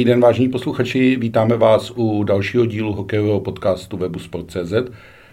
[0.00, 4.72] Dobrý den, vážení posluchači, vítáme vás u dalšího dílu hokejového podcastu webu Sport.cz,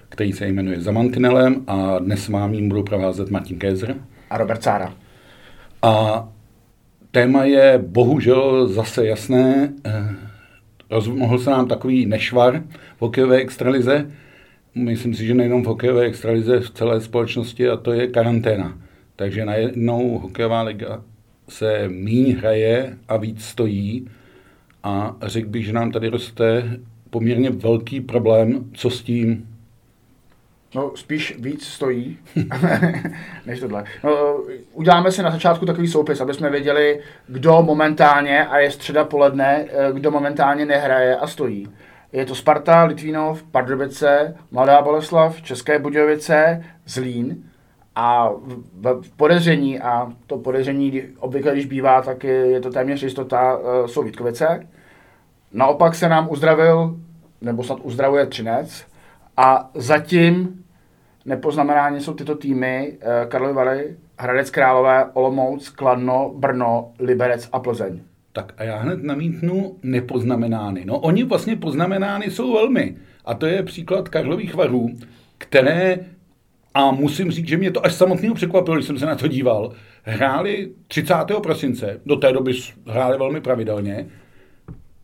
[0.09, 3.95] který se jmenuje Za mantinelem a dnes s vámi budu provázet Martin Kézer.
[4.29, 4.93] A Robert Cára.
[5.81, 6.27] A
[7.11, 9.73] téma je bohužel zase jasné.
[10.89, 12.63] Rozmohl se nám takový nešvar
[12.97, 14.11] v hokejové extralize.
[14.75, 18.77] Myslím si, že nejenom v hokejové extralize, v celé společnosti, a to je karanténa.
[19.15, 21.03] Takže najednou hokejová liga
[21.49, 24.07] se míň hraje a víc stojí
[24.87, 26.63] a řekl bych, že nám tady roste
[27.09, 29.47] poměrně velký problém, co s tím.
[30.75, 32.17] No, spíš víc stojí,
[33.45, 33.83] než tohle.
[34.03, 34.37] No,
[34.73, 39.65] uděláme si na začátku takový soupis, aby jsme věděli, kdo momentálně, a je středa poledne,
[39.69, 41.67] eh, kdo momentálně nehraje a stojí.
[42.11, 47.43] Je to Sparta, Litvínov, Pardubice, Mladá Boleslav, České Budějovice, Zlín.
[47.95, 48.29] A
[49.01, 53.87] v podezření, a to podezření obvykle, když bývá, tak je, je to téměř jistota, eh,
[53.87, 54.67] jsou Vítkovice.
[55.57, 56.95] Naopak se nám uzdravil,
[57.41, 58.85] nebo snad uzdravuje Třinec.
[59.37, 60.63] A zatím
[61.25, 67.99] nepoznamenáni jsou tyto týmy eh, Karlovy Vary, Hradec Králové, Olomouc, Kladno, Brno, Liberec a Plzeň.
[68.33, 70.85] Tak a já hned namítnu nepoznamenány.
[70.85, 72.95] No oni vlastně poznamenány jsou velmi.
[73.25, 74.89] A to je příklad Karlových varů,
[75.37, 75.97] které,
[76.73, 79.71] a musím říct, že mě to až samotného překvapilo, když jsem se na to díval,
[80.03, 81.15] hráli 30.
[81.43, 82.53] prosince, do té doby
[82.87, 84.07] hráli velmi pravidelně,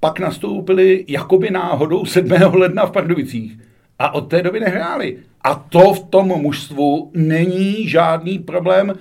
[0.04, 2.32] pak nastoupili jakoby náhodou 7.
[2.54, 3.60] ledna v Pardubicích
[4.00, 5.18] a od té doby nehráli.
[5.42, 8.94] A to v tom mužstvu není žádný problém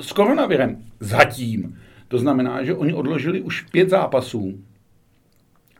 [0.00, 0.76] s koronavirem.
[1.00, 1.78] Zatím.
[2.08, 4.58] To znamená, že oni odložili už pět zápasů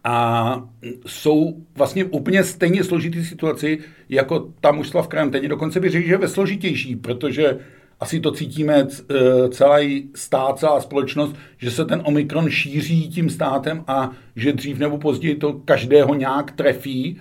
[0.05, 0.69] a
[1.07, 5.49] jsou vlastně úplně stejně složitý situaci jako ta mužstva v karanténě.
[5.49, 7.59] Dokonce bych řekl, že ve složitější, protože
[8.03, 13.85] asi to cítíme eh, celý stát, celá společnost, že se ten Omikron šíří tím státem
[13.87, 17.21] a že dřív nebo později to každého nějak trefí.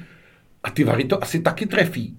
[0.63, 2.17] A ty vary to asi taky trefí.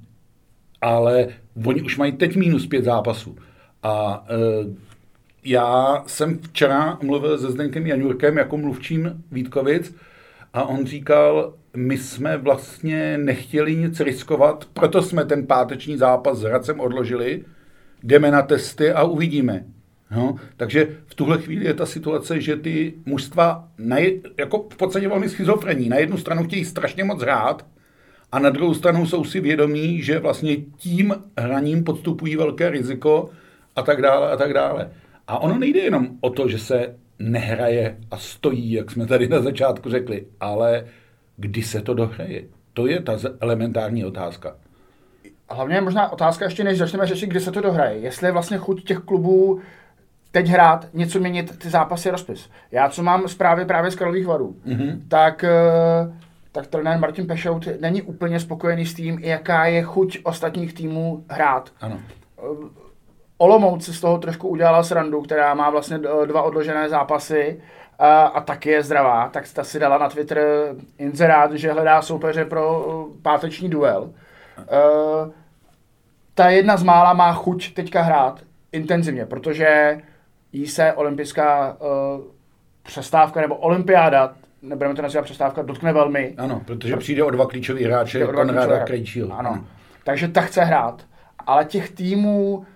[0.81, 1.29] Ale
[1.67, 3.37] oni už mají teď minus pět zápasů.
[3.83, 4.37] A e,
[5.45, 9.95] já jsem včera mluvil se Zdenkem Janurkem jako mluvčím Vítkovic
[10.53, 16.43] a on říkal, my jsme vlastně nechtěli nic riskovat, proto jsme ten páteční zápas s
[16.43, 17.45] Hradcem odložili,
[18.03, 19.65] jdeme na testy a uvidíme.
[20.11, 24.77] No, takže v tuhle chvíli je ta situace, že ty mužstva na je, jako v
[24.77, 25.89] podstatě velmi schizofrení.
[25.89, 27.67] Na jednu stranu chtějí strašně moc hrát
[28.33, 33.31] a na druhou stranu jsou si vědomí, že vlastně tím hraním podstupují velké riziko
[33.77, 34.91] a tak dále a tak dále.
[35.29, 39.41] A ono nejde jenom o to, že se nehraje a stojí, jak jsme tady na
[39.41, 40.85] začátku řekli, ale
[41.37, 42.45] kdy se to dohraje.
[42.73, 44.57] To je ta elementární otázka.
[45.53, 47.99] A hlavně je možná otázka ještě, než začneme řešit, kdy se to dohraje.
[47.99, 49.61] Jestli je vlastně chuť těch klubů
[50.31, 52.51] teď hrát, něco měnit, ty zápasy rozpis.
[52.71, 54.99] Já, co mám zprávy právě z Karlových varů, mm-hmm.
[55.09, 56.13] tak, eh,
[56.53, 61.71] tak trenér Martin Pešout není úplně spokojený s tím, jaká je chuť ostatních týmů hrát.
[61.81, 61.99] Ano.
[62.39, 62.43] Eh,
[63.39, 67.61] Olomouc si z toho trošku udělala srandu, která má vlastně dva odložené zápasy
[67.99, 70.39] a, a taky je zdravá, tak ta si dala na Twitter
[70.99, 74.11] inzerát, že hledá soupeře pro eh, páteční duel.
[74.59, 75.33] Uh,
[76.35, 78.41] ta jedna z mála má chuť teďka hrát
[78.73, 79.99] intenzivně, protože
[80.53, 82.25] jí se olympijská uh,
[82.83, 86.35] přestávka nebo olympiáda, nebudeme to nazývat přestávka, dotkne velmi.
[86.39, 89.39] Ano, protože přijde o dva klíčové hráče, Konrada Krejčího.
[89.39, 89.51] Ano.
[89.51, 89.65] ano.
[90.05, 91.07] Takže ta chce hrát.
[91.47, 92.67] Ale těch týmů,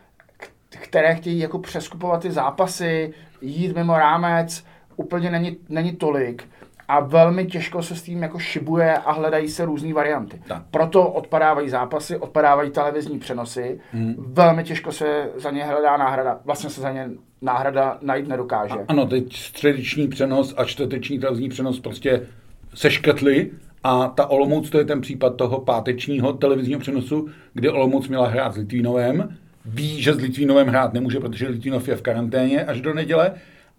[0.69, 4.65] které chtějí jako přeskupovat ty zápasy, jít mimo rámec,
[4.97, 6.49] úplně není, není tolik
[6.89, 10.41] a velmi těžko se s tím jako šibuje a hledají se různé varianty.
[10.49, 10.63] Tak.
[10.71, 14.15] Proto odpadávají zápasy, odpadávají televizní přenosy, hmm.
[14.19, 17.11] velmi těžko se za ně hledá náhrada, vlastně se za ně
[17.43, 18.75] náhrada najít nedokáže.
[18.75, 22.27] A, ano, teď středeční přenos a čtvrteční televizní přenos prostě
[22.75, 23.51] seškrtli
[23.85, 28.55] a ta Olomouc, to je ten případ toho pátečního televizního přenosu, kde Olomouc měla hrát
[28.55, 32.95] s Litvínovem, ví, že s Litvínovem hrát nemůže, protože Litvínov je v karanténě až do
[32.95, 33.33] neděle,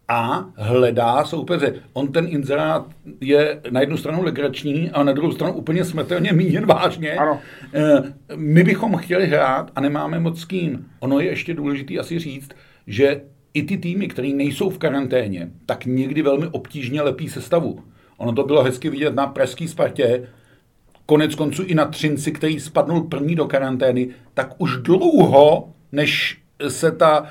[0.08, 1.74] a hledá soupeře.
[1.94, 2.86] On ten inzerát
[3.22, 7.14] je na jednu stranu legrační a na druhou stranu úplně smrtelně míněn vážně.
[7.14, 7.40] Ano.
[7.74, 10.86] Eh, my bychom chtěli hrát a nemáme moc s kým.
[11.00, 12.50] Ono je ještě důležité asi říct,
[12.88, 13.22] že
[13.54, 17.80] i ty týmy, které nejsou v karanténě, tak někdy velmi obtížně lepí sestavu.
[18.18, 20.28] Ono to bylo hezky vidět na Pražský Spartě,
[21.06, 26.92] konec konců i na Třinci, který spadnul první do karantény, tak už dlouho, než se
[26.92, 27.26] ta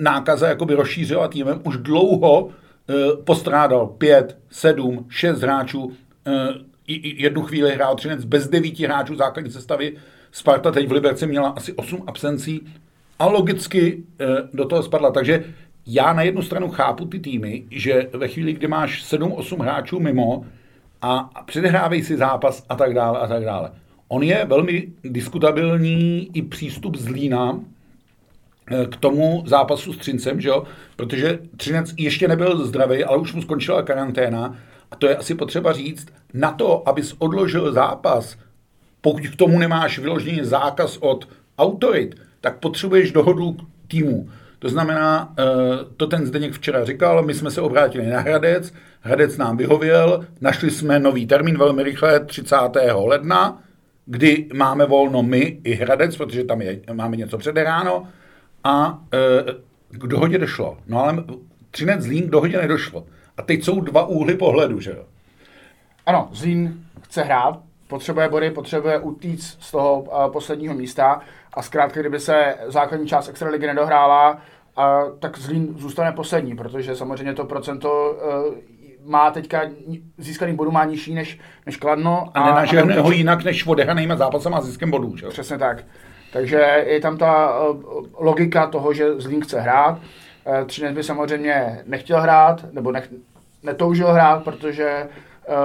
[0.00, 2.94] nákaza jakoby rozšířila týmem, už dlouho eh,
[3.24, 5.92] postrádal pět, sedm, šest hráčů,
[6.26, 6.32] eh,
[7.16, 9.96] jednu chvíli hrál Třinec bez devíti hráčů základní sestavy,
[10.32, 12.66] Sparta teď v Liberci měla asi osm absencí
[13.18, 14.02] a logicky
[14.52, 15.10] do toho spadla.
[15.10, 15.44] Takže
[15.86, 20.44] já na jednu stranu chápu ty týmy, že ve chvíli, kdy máš 7-8 hráčů mimo
[21.02, 23.70] a předehrávej si zápas a tak dále a tak dále.
[24.08, 27.73] On je velmi diskutabilní i přístup z Lína eh,
[28.90, 30.64] k tomu zápasu s Třincem, že jo?
[30.96, 34.56] protože Třinec ještě nebyl zdravý, ale už mu skončila karanténa
[34.90, 38.36] a to je asi potřeba říct, na to, abys odložil zápas,
[39.00, 41.28] pokud k tomu nemáš vyložený zákaz od
[41.58, 43.56] autorit, tak potřebuješ dohodu
[43.88, 44.28] týmu.
[44.58, 45.44] To znamená, eh,
[45.96, 50.70] to ten Zdeněk včera říkal, my jsme se obrátili na Hradec, Hradec nám vyhověl, našli
[50.70, 53.04] jsme nový termín velmi rychle 30.
[53.06, 53.62] ledna,
[54.06, 58.06] kdy máme volno my i Hradec, protože tam je, máme něco přederáno
[58.64, 59.52] a e,
[59.88, 60.78] k dohodě došlo.
[60.86, 61.24] No ale
[61.70, 63.06] Třinec Zlín k dohodě nedošlo.
[63.36, 65.04] A teď jsou dva úhly pohledu, že jo?
[66.06, 71.20] Ano, Zlín chce hrát, potřebuje body, potřebuje utíct z toho uh, posledního místa
[71.54, 77.34] a zkrátka, kdyby se základní část extraligy nedohrála, uh, tak Zlín zůstane poslední, protože samozřejmě
[77.34, 78.54] to procento uh,
[79.04, 79.62] má teďka
[80.18, 82.30] získaný bodů má nižší než, než Kladno.
[82.34, 85.16] A, a nenažehne ho jinak než odehranýma zápasem a ziskem bodů.
[85.16, 85.26] Že?
[85.26, 85.84] Přesně tak.
[86.34, 87.82] Takže je tam ta uh,
[88.18, 89.98] logika toho, že Zlín chce hrát.
[89.98, 93.08] Uh, Třinec by samozřejmě nechtěl hrát, nebo nech,
[93.62, 95.06] netoužil hrát, protože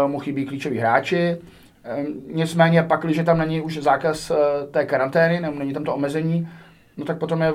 [0.04, 1.38] uh, mu chybí klíčoví hráči.
[2.33, 4.31] Nicméně pak, když tam není už zákaz
[4.71, 6.48] té karantény, nebo není tam to omezení,
[7.00, 7.54] no tak potom je,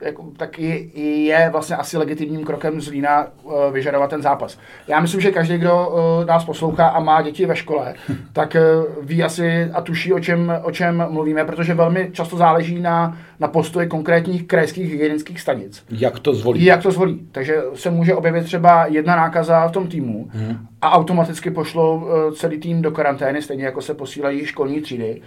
[0.00, 4.58] jako, tak je, je vlastně asi legitimním krokem z Lína uh, vyžadovat ten zápas.
[4.88, 7.94] Já myslím, že každý, kdo uh, nás poslouchá a má děti ve škole,
[8.32, 12.80] tak uh, ví asi a tuší, o čem, o čem mluvíme, protože velmi často záleží
[12.80, 15.84] na, na postoji konkrétních krajských hygienických stanic.
[15.90, 16.64] Jak to zvolí.
[16.64, 17.28] Jak to zvolí.
[17.32, 20.56] Takže se může objevit třeba jedna nákaza v tom týmu hmm.
[20.82, 25.22] a automaticky pošlou celý tým do karantény, stejně jako se posílají školní třídy.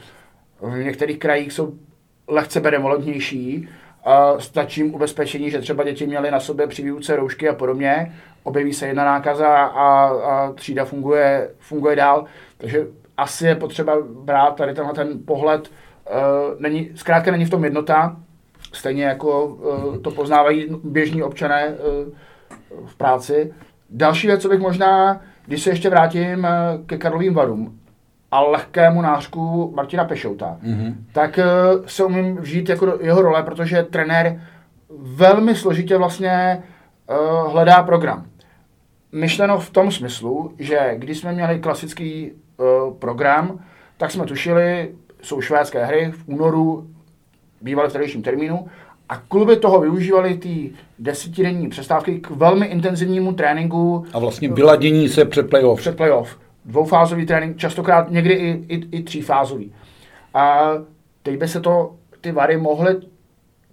[0.62, 1.74] V některých krajích jsou
[2.28, 3.70] lehce benevolentnější,
[4.40, 8.14] stačí jim ubezpečení, že třeba děti měly na sobě při výuce roušky a podobně,
[8.44, 12.26] objeví se jedna nákaza a, a třída funguje, funguje dál.
[12.58, 12.88] Takže
[13.18, 15.68] asi je potřeba brát tady tenhle ten pohled.
[15.68, 18.16] Uh, není, zkrátka není v tom jednota,
[18.74, 23.54] stejně jako uh, to poznávají běžní občané uh, v práci.
[23.90, 26.48] Další věc, co bych možná, když se ještě vrátím
[26.86, 27.80] ke Karlovým varům,
[28.32, 30.94] a lehkému nářku Martina Pešouta, mm-hmm.
[31.12, 34.42] tak uh, se umím vžít jako jeho role, protože trenér
[34.90, 36.64] velmi složitě vlastně
[37.10, 38.26] uh, hledá program.
[39.12, 43.60] Myšleno v tom smyslu, že když jsme měli klasický uh, program,
[43.98, 44.92] tak jsme tušili,
[45.22, 46.88] jsou švédské hry v únoru,
[47.62, 48.68] bývaly v tradičním termínu,
[49.10, 54.06] a kluby toho využívali ty desetidenní přestávky k velmi intenzivnímu tréninku.
[54.14, 55.80] A vlastně vyladění se před playoff.
[55.80, 56.38] Před playoff
[56.68, 59.74] dvoufázový trénink, častokrát někdy i, i, i třífázový.
[60.34, 60.72] A
[61.24, 62.96] teď by se to, ty vary mohly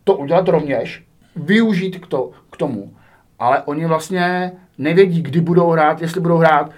[0.04, 1.04] to udělat rovněž,
[1.36, 2.94] využít k, to, k tomu,
[3.38, 6.70] ale oni vlastně nevědí, kdy budou hrát, jestli budou hrát.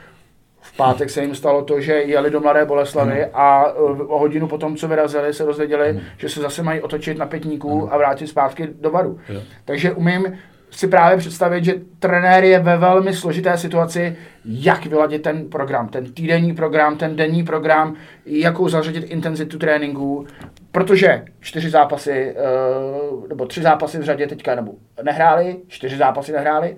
[0.60, 3.30] V pátek se jim stalo to, že jeli do Mladé Boleslavy hmm.
[3.34, 3.72] a e,
[4.02, 6.00] o hodinu potom, co vyrazili, se dozvěděli, hmm.
[6.16, 7.92] že se zase mají otočit na pětníku hmm.
[7.92, 9.18] a vrátit zpátky do varu.
[9.28, 9.40] Hmm.
[9.64, 10.38] Takže umím
[10.70, 16.12] si právě představit, že trenér je ve velmi složité situaci, jak vyladit ten program, ten
[16.12, 17.94] týdenní program, ten denní program,
[18.26, 20.26] jakou zařadit intenzitu tréninku,
[20.72, 26.76] protože čtyři zápasy, eh, nebo tři zápasy v řadě teďka nebo nehráli, čtyři zápasy nehráli,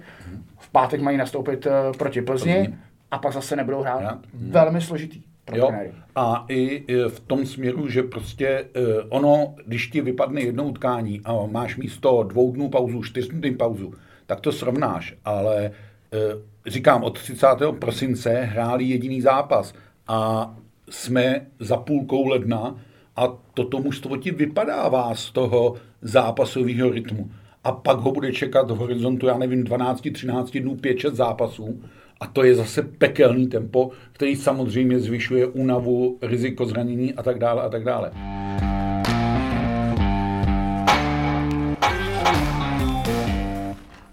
[0.58, 2.74] v pátek mají nastoupit eh, proti Plzni
[3.10, 4.00] a pak zase nebudou hrát.
[4.34, 5.22] Velmi složitý
[5.54, 5.72] jo?
[6.16, 11.46] A i v tom směru, že prostě eh, ono, když ti vypadne jedno utkání a
[11.46, 13.94] máš místo dvou dnů pauzu, čtyř dnů pauzu,
[14.26, 15.70] tak to srovnáš, ale
[16.12, 16.18] eh,
[16.66, 17.46] říkám, od 30.
[17.78, 19.74] prosince hráli jediný zápas
[20.08, 20.50] a
[20.90, 22.76] jsme za půlkou ledna
[23.16, 27.30] a toto mužstvo ti vypadává z toho zápasového rytmu.
[27.64, 31.82] A pak ho bude čekat v horizontu, já nevím, 12-13 dnů, 5-6 zápasů
[32.20, 37.62] a to je zase pekelný tempo, který samozřejmě zvyšuje únavu, riziko zranění a tak dále
[37.62, 38.10] a tak dále.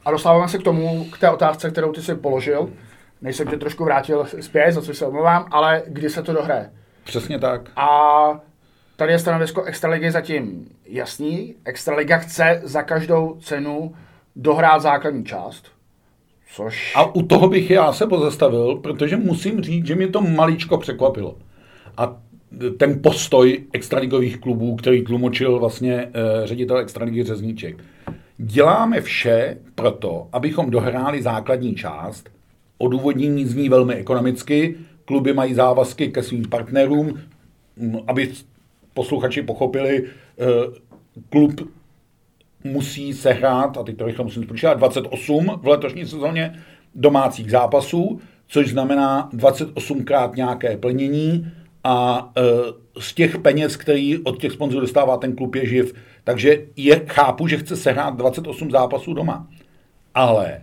[0.06, 2.70] A dostáváme se k tomu, k té otázce, kterou ty si položil.
[3.22, 6.72] Než jsem tě trošku vrátil zpět, za co se omlouvám, ale kdy se to dohraje?
[7.04, 7.62] Přesně tak.
[7.76, 7.90] A
[8.96, 11.56] tady je stanovisko Extraligy zatím jasný.
[11.66, 13.96] Extraliga chce za každou cenu
[14.36, 15.75] dohrát základní část.
[16.54, 16.94] Což...
[16.96, 21.38] A u toho bych já se pozastavil, protože musím říct, že mě to maličko překvapilo.
[21.98, 22.22] A
[22.78, 26.12] ten postoj extraligových klubů, který tlumočil vlastně uh,
[26.46, 27.84] ředitel extraligy Řezníček.
[28.38, 32.30] Děláme vše pro to, abychom dohráli základní část.
[32.78, 34.76] Odůvodnění zní velmi ekonomicky.
[35.06, 37.20] Kluby mají závazky ke svým partnerům,
[38.08, 38.32] aby
[38.94, 40.74] posluchači pochopili, uh,
[41.30, 41.70] klub
[42.66, 46.60] musí sehrát, a teď to rychle musím spočítat, 28 v letošní sezóně
[46.96, 51.52] domácích zápasů, což znamená 28krát nějaké plnění
[51.84, 52.42] a e,
[53.00, 55.94] z těch peněz, který od těch sponzorů dostává ten klub je živ.
[56.24, 59.48] Takže je, chápu, že chce sehrát 28 zápasů doma.
[60.14, 60.62] Ale e,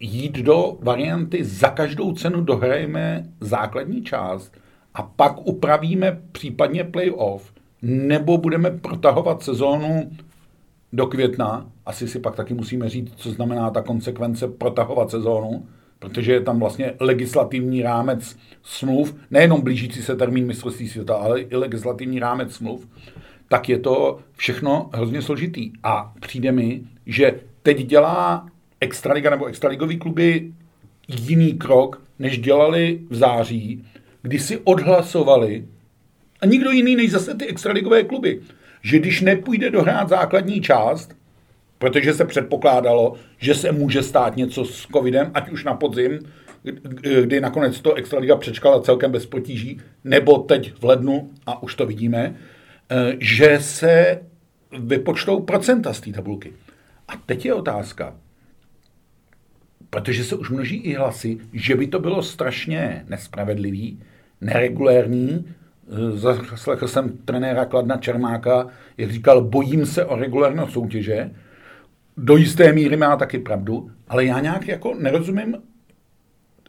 [0.00, 4.52] jít do varianty za každou cenu dohrajeme základní část
[4.94, 10.10] a pak upravíme případně playoff, nebo budeme protahovat sezónu
[10.94, 11.66] do května.
[11.86, 15.66] Asi si pak taky musíme říct, co znamená ta konsekvence protahovat sezónu,
[15.98, 21.56] protože je tam vlastně legislativní rámec smluv, nejenom blížící se termín mistrovství světa, ale i
[21.56, 22.88] legislativní rámec smluv,
[23.48, 25.72] tak je to všechno hrozně složitý.
[25.82, 28.46] A přijde mi, že teď dělá
[28.80, 30.52] Extraliga nebo extraligový kluby
[31.08, 33.84] jiný krok, než dělali v září,
[34.22, 35.64] kdy si odhlasovali,
[36.40, 38.40] a nikdo jiný než zase ty extraligové kluby,
[38.84, 41.16] že když nepůjde dohrát základní část,
[41.78, 46.18] protože se předpokládalo, že se může stát něco s covidem, ať už na podzim,
[47.22, 51.86] kdy nakonec to Extraliga přečkala celkem bez potíží, nebo teď v lednu, a už to
[51.86, 52.36] vidíme,
[53.20, 54.20] že se
[54.78, 56.52] vypočtou procenta z té tabulky.
[57.08, 58.16] A teď je otázka,
[59.90, 64.00] protože se už množí i hlasy, že by to bylo strašně nespravedlivý,
[64.40, 65.54] neregulérní.
[65.88, 71.30] Eh, zaslechl jsem trenéra Kladna Čermáka, jak říkal, bojím se o regulárnost soutěže.
[72.16, 75.56] Do jisté míry má taky pravdu, ale já nějak jako nerozumím,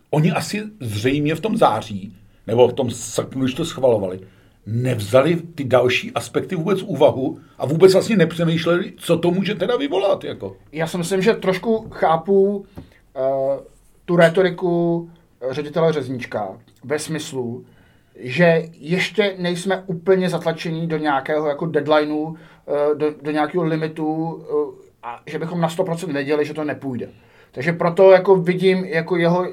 [0.10, 2.16] oni asi zřejmě v tom září,
[2.48, 4.20] nebo v tom srpnu, když to schvalovali,
[4.66, 10.24] nevzali ty další aspekty vůbec úvahu a vůbec vlastně nepřemýšleli, co to může teda vyvolat.
[10.24, 10.58] Jako.
[10.72, 12.64] Já si myslím, že trošku chápu uh,
[14.06, 15.10] tu retoriku
[15.52, 17.66] ředitele Řezníčka ve smyslu,
[18.20, 22.36] že ještě nejsme úplně zatlačení do nějakého jako deadlineu, uh,
[22.98, 27.10] do, do nějakého limitu uh, a že bychom na 100% věděli, že to nepůjde.
[27.52, 29.48] Takže proto jako vidím jako jeho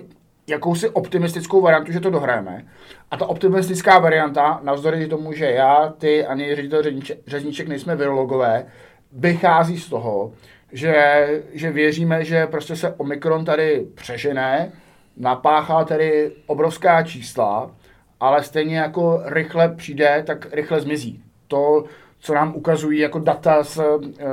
[0.47, 2.65] jakousi optimistickou variantu, že to dohrajeme.
[3.11, 6.83] A ta optimistická varianta, navzdory tomu, že já, ty ani ředitel
[7.27, 8.67] Řezníček nejsme virologové,
[9.13, 10.33] vychází z toho,
[10.73, 14.73] že, že věříme, že prostě se Omikron tady přežené,
[15.17, 17.71] napáchá tady obrovská čísla,
[18.23, 21.23] ale stejně jako rychle přijde, tak rychle zmizí.
[21.49, 21.85] To,
[22.19, 24.25] co nám ukazují jako data z, eh,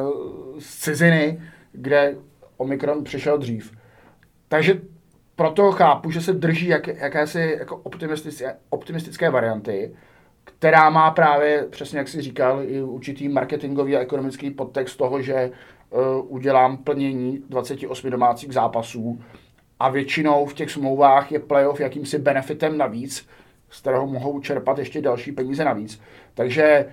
[0.59, 1.41] z ciziny,
[1.71, 2.15] kde
[2.57, 3.77] Omikron přišel dřív.
[4.47, 4.81] Takže
[5.35, 9.95] proto chápu, že se drží jak, jakési jako optimistické, optimistické varianty,
[10.43, 15.51] která má právě, přesně jak si říkal, i určitý marketingový a ekonomický podtext toho, že
[15.89, 16.01] uh,
[16.35, 19.21] udělám plnění 28 domácích zápasů
[19.79, 23.27] a většinou v těch smlouvách je playoff jakýmsi benefitem navíc,
[23.69, 26.01] z kterého mohou čerpat ještě další peníze navíc.
[26.33, 26.85] Takže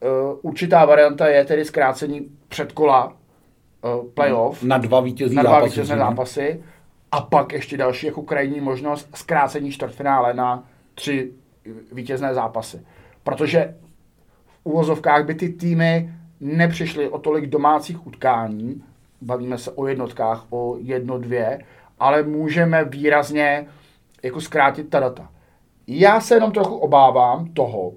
[0.00, 4.62] uh, určitá varianta je tedy zkrácení předkola uh, playoff.
[4.62, 5.70] Na dva vítězné na dva zápasy.
[5.70, 6.64] Vítězné zápasy.
[7.12, 11.32] A pak ještě další jako krajní možnost zkrácení čtvrtfinále na tři
[11.92, 12.86] vítězné zápasy.
[13.22, 13.74] Protože
[14.46, 18.82] v úvozovkách by ty týmy nepřišly o tolik domácích utkání,
[19.20, 21.58] bavíme se o jednotkách, o jedno, dvě,
[21.98, 23.66] ale můžeme výrazně
[24.22, 25.28] jako zkrátit ta data.
[25.86, 27.92] Já se jenom trochu obávám toho,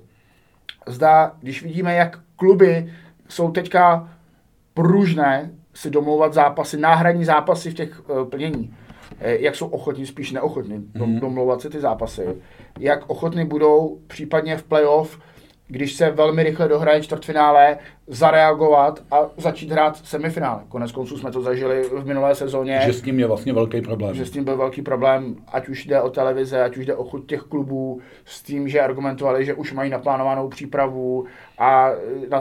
[0.88, 2.94] zda, když vidíme, jak kluby
[3.28, 4.10] jsou teďka
[4.74, 8.74] pružné si domlouvat zápasy, náhradní zápasy v těch uh, plnění,
[9.20, 11.20] eh, jak jsou ochotní, spíš neochotní mm-hmm.
[11.20, 12.42] domlouvat si ty zápasy,
[12.80, 15.20] jak ochotní budou případně v playoff
[15.68, 20.62] když se velmi rychle dohraje čtvrtfinále, zareagovat a začít hrát semifinále.
[20.70, 22.82] Konec konců jsme to zažili v minulé sezóně.
[22.86, 24.16] Že s tím je vlastně velký problém.
[24.16, 27.04] Že s tím byl velký problém, ať už jde o televize, ať už jde o
[27.04, 31.26] chuť těch klubů, s tím, že argumentovali, že už mají naplánovanou přípravu
[31.58, 31.92] a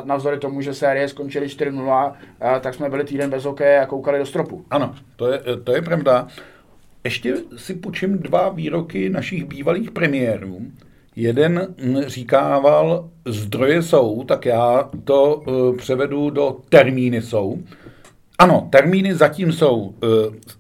[0.04, 2.14] navzdory tomu, že série skončily 4-0,
[2.60, 4.64] tak jsme byli týden bez hokeje a koukali do stropu.
[4.70, 6.28] Ano, to je, to je pravda.
[7.04, 10.60] Ještě si počím dva výroky našich bývalých premiérů.
[11.16, 11.74] Jeden
[12.06, 17.58] říkával, zdroje jsou, tak já to uh, převedu do termíny jsou.
[18.38, 19.92] Ano, termíny zatím jsou uh,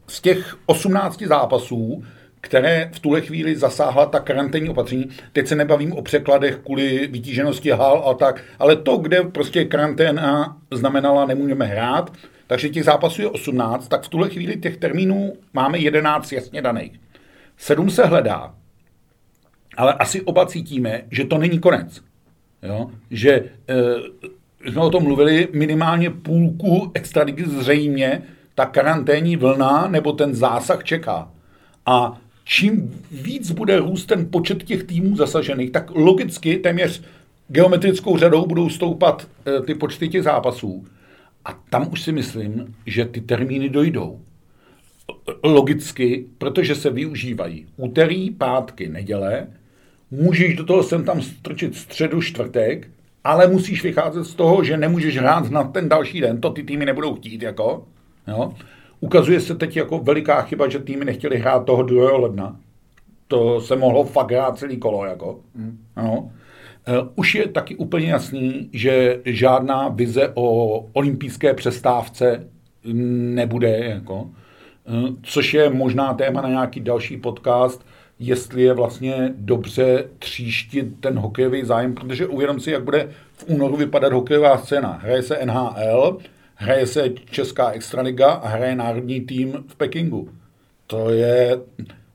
[0.06, 2.02] z těch 18 zápasů,
[2.40, 5.08] které v tuhle chvíli zasáhla ta karanténní opatření.
[5.32, 10.56] Teď se nebavím o překladech kvůli vytíženosti hal a tak, ale to, kde prostě karanténa
[10.70, 12.12] znamenala, nemůžeme hrát,
[12.46, 17.00] takže těch zápasů je 18, tak v tuhle chvíli těch termínů máme 11 jasně daných.
[17.56, 18.54] Sedm se hledá,
[19.76, 22.02] ale asi oba cítíme, že to není konec.
[22.62, 22.90] Jo?
[23.10, 28.22] Že e, jsme o tom mluvili, minimálně půlku extraligy zřejmě
[28.54, 31.30] ta karanténní vlna nebo ten zásah čeká.
[31.86, 37.02] A čím víc bude růst ten počet těch týmů zasažených, tak logicky téměř
[37.48, 40.84] geometrickou řadou budou stoupat e, ty počty těch zápasů.
[41.44, 44.20] A tam už si myslím, že ty termíny dojdou.
[45.42, 49.46] Logicky, protože se využívají úterý, pátky, neděle,
[50.20, 52.90] můžeš do toho sem tam strčit středu, čtvrtek,
[53.24, 56.86] ale musíš vycházet z toho, že nemůžeš hrát na ten další den, to ty týmy
[56.86, 57.84] nebudou chtít, jako,
[58.28, 58.54] jo.
[59.00, 62.18] Ukazuje se teď jako veliká chyba, že týmy nechtěli hrát toho 2.
[62.18, 62.56] ledna.
[63.28, 65.78] To se mohlo fakt hrát celý kolo, jako, mm.
[65.96, 66.30] no.
[67.14, 72.48] Už je taky úplně jasný, že žádná vize o olympijské přestávce
[72.92, 74.30] nebude, jako,
[75.22, 77.86] což je možná téma na nějaký další podcast,
[78.18, 83.76] jestli je vlastně dobře tříštit ten hokejový zájem, protože uvědom si, jak bude v únoru
[83.76, 84.98] vypadat hokejová scéna.
[85.02, 86.18] Hraje se NHL,
[86.54, 90.28] hraje se Česká extraliga a hraje národní tým v Pekingu.
[90.86, 91.60] To je...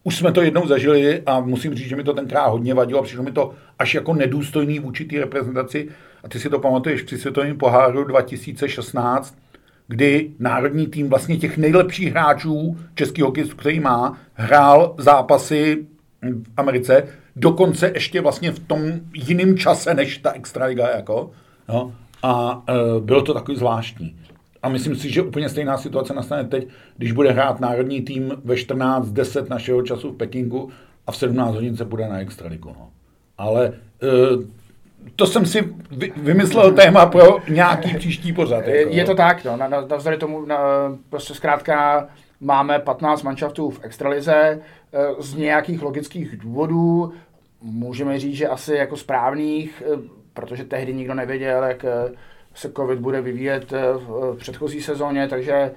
[0.03, 3.23] Už jsme to jednou zažili a musím říct, že mi to tenkrát hodně vadilo, přišlo
[3.23, 5.89] mi to až jako nedůstojný vůči té reprezentaci.
[6.23, 9.37] A ty si to pamatuješ při světovém poháru 2016,
[9.89, 15.85] kdy národní tým vlastně těch nejlepších hráčů český hokejistů, který má, hrál zápasy
[16.21, 18.81] v Americe, dokonce ještě vlastně v tom
[19.13, 21.31] jiném čase než ta extraliga, jako,
[21.69, 21.93] no,
[22.23, 24.15] a e, bylo to takový zvláštní.
[24.63, 26.67] A myslím si, že úplně stejná situace nastane teď,
[26.97, 30.69] když bude hrát národní tým ve 14.10 našeho času v Pekingu
[31.07, 32.69] a v 17 hodin se bude na extraligu.
[32.69, 32.89] No.
[33.37, 33.73] Ale e,
[35.15, 35.73] to jsem si
[36.15, 38.67] vymyslel téma pro nějaký příští pořad.
[38.67, 38.93] Jako.
[38.93, 40.57] Je to tak, no, navzdory tomu, na,
[41.09, 42.07] prostě zkrátka
[42.39, 44.59] máme 15 manšaftů v extralize e,
[45.19, 47.13] z nějakých logických důvodů,
[47.61, 49.99] můžeme říct, že asi jako správných, e,
[50.33, 51.85] protože tehdy nikdo nevěděl, jak
[52.53, 55.71] se covid bude vyvíjet v předchozí sezóně, takže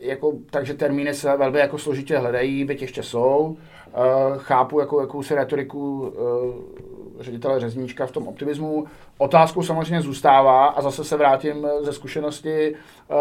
[0.00, 3.56] jako, takže termíny se velmi jako složitě hledají, byť ještě jsou.
[4.36, 6.14] Chápu jako jakousi retoriku
[7.20, 8.86] ředitele Řezníčka v tom optimismu.
[9.18, 13.16] Otázkou samozřejmě zůstává, a zase se vrátím ze zkušenosti uh,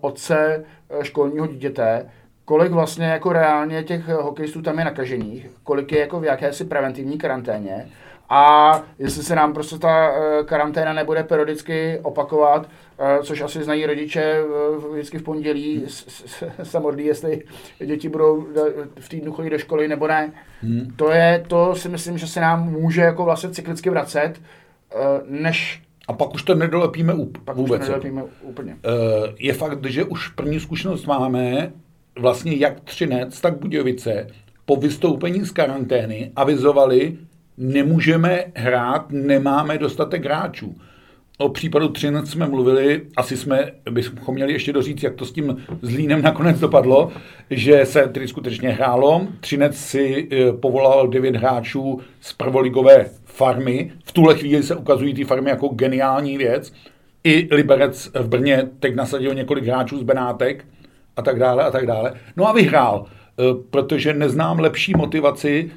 [0.00, 2.10] otce eh, školního dítěte,
[2.44, 7.18] kolik vlastně jako reálně těch hokejistů tam je nakažených, kolik je jako v jakési preventivní
[7.18, 7.88] karanténě
[8.28, 13.86] a jestli se nám prostě ta uh, karanténa nebude periodicky opakovat, uh, což asi znají
[13.86, 15.84] rodiče uh, vždycky v pondělí,
[16.62, 17.42] se modlí, jestli
[17.86, 18.46] děti budou
[19.00, 20.32] v týdnu chodit do školy nebo ne,
[20.62, 20.92] Hmm.
[20.96, 24.32] To je, to si myslím, že se nám může jako vlastně cyklicky vracet,
[24.94, 24.96] eh,
[25.28, 27.80] než a pak už to nedolepíme up, pak vůbec.
[27.80, 28.76] Už to nedolepíme úplně.
[28.84, 31.72] Eh, je fakt, že už první zkušenost máme,
[32.18, 34.26] vlastně jak Třinec, tak Budějovice,
[34.66, 37.16] po vystoupení z karantény avizovali,
[37.56, 40.74] nemůžeme hrát, nemáme dostatek hráčů.
[41.38, 45.56] O případu Třinec jsme mluvili, asi jsme bychom měli ještě doříct, jak to s tím
[45.82, 47.12] Zlínem nakonec dopadlo,
[47.50, 49.26] že se tedy skutečně hrálo.
[49.40, 53.92] Třinec si e, povolal devět hráčů z prvoligové farmy.
[54.04, 56.72] V tuhle chvíli se ukazují ty farmy jako geniální věc.
[57.24, 60.64] I Liberec v Brně teď nasadil několik hráčů z Benátek
[61.16, 62.14] a tak dále a tak dále.
[62.36, 65.70] No a vyhrál, e, protože neznám lepší motivaci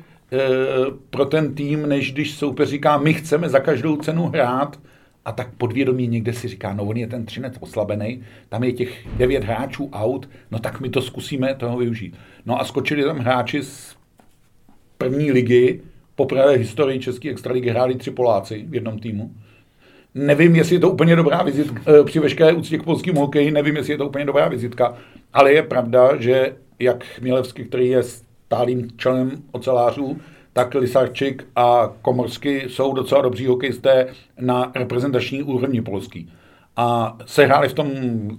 [1.09, 4.79] pro ten tým, než když soupeř říká, my chceme za každou cenu hrát,
[5.25, 9.07] a tak podvědomí někde si říká, no on je ten třinec oslabený, tam je těch
[9.17, 12.17] devět hráčů out, no tak my to zkusíme toho využít.
[12.45, 13.95] No a skočili tam hráči z
[14.97, 15.81] první ligy,
[16.15, 19.31] poprvé historii České extraligy hráli tři Poláci v jednom týmu.
[20.15, 23.75] Nevím, jestli je to úplně dobrá vizitka, eh, při veškeré úctě k polským hokeji, nevím,
[23.75, 24.97] jestli je to úplně dobrá vizitka,
[25.33, 28.03] ale je pravda, že jak Chmělevský, který je
[28.45, 30.17] stálým členem ocelářů,
[30.53, 34.07] tak Lisarčik a Komorsky jsou docela dobří hokejisté
[34.39, 36.31] na reprezentační úrovni polský.
[36.75, 37.91] A sehráli v tom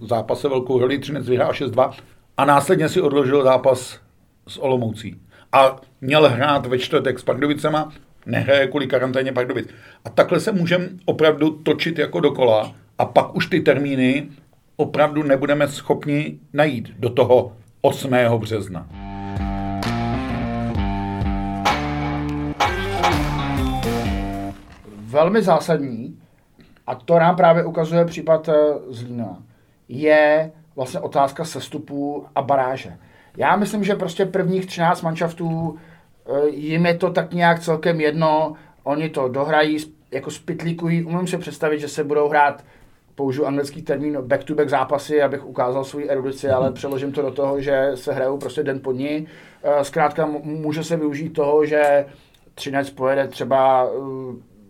[0.03, 1.93] zápase velkou roli, Třinec vyhrál 6-2
[2.37, 4.01] a následně si odložil zápas
[4.49, 5.17] s Olomoucí.
[5.53, 7.93] A měl hrát ve čtvrtek s Pardubicema,
[8.27, 9.69] nehraje kvůli karanténě Pardubic.
[10.05, 14.29] A takhle se můžeme opravdu točit jako dokola a pak už ty termíny
[14.77, 18.11] opravdu nebudeme schopni najít do toho 8.
[18.39, 19.06] března.
[25.17, 26.19] Velmi zásadní,
[26.87, 28.55] a to nám právě ukazuje případ eh,
[28.89, 29.43] Zlína,
[29.89, 32.97] je vlastně otázka sestupu a baráže.
[33.37, 35.77] Já myslím, že prostě prvních 13 manšaftů
[36.27, 39.79] eh, jim je to tak nějak celkem jedno, oni to dohrají,
[40.11, 42.65] jako spitlíkují, umím si představit, že se budou hrát
[43.15, 47.91] použiju anglický termín back-to-back zápasy, abych ukázal svou erudici, ale přeložím to do toho, že
[47.95, 49.27] se hrajou prostě den po dní.
[49.63, 52.07] Eh, zkrátka může se využít toho, že
[52.55, 53.89] Třinec pojede třeba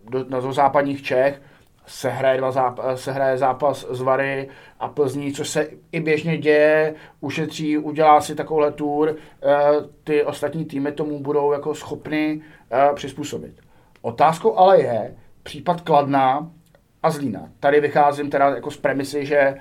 [0.09, 1.41] do, do západních Čech,
[1.87, 6.37] se hraje, dva zápas, se hraje zápas z Vary a Plzní, což se i běžně
[6.37, 9.55] děje, ušetří, udělá si takovouhle tour, eh,
[10.03, 12.41] ty ostatní týmy tomu budou jako schopny
[12.71, 13.53] eh, přizpůsobit.
[14.01, 16.51] Otázkou ale je případ Kladna
[17.03, 17.49] a Zlína.
[17.59, 19.59] Tady vycházím teda jako z premisy, že eh,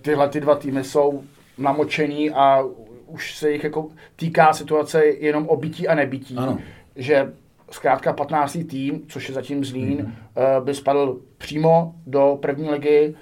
[0.00, 1.22] tyhle ty dva týmy jsou
[1.58, 2.64] namočený a
[3.06, 6.36] už se jich jako týká situace jenom o bytí a nebytí.
[6.36, 6.58] Ano.
[6.96, 7.32] Že
[7.70, 8.58] zkrátka 15.
[8.70, 10.64] tým, což je zatím Zlín, mm-hmm.
[10.64, 13.14] by spadl přímo do první ligy.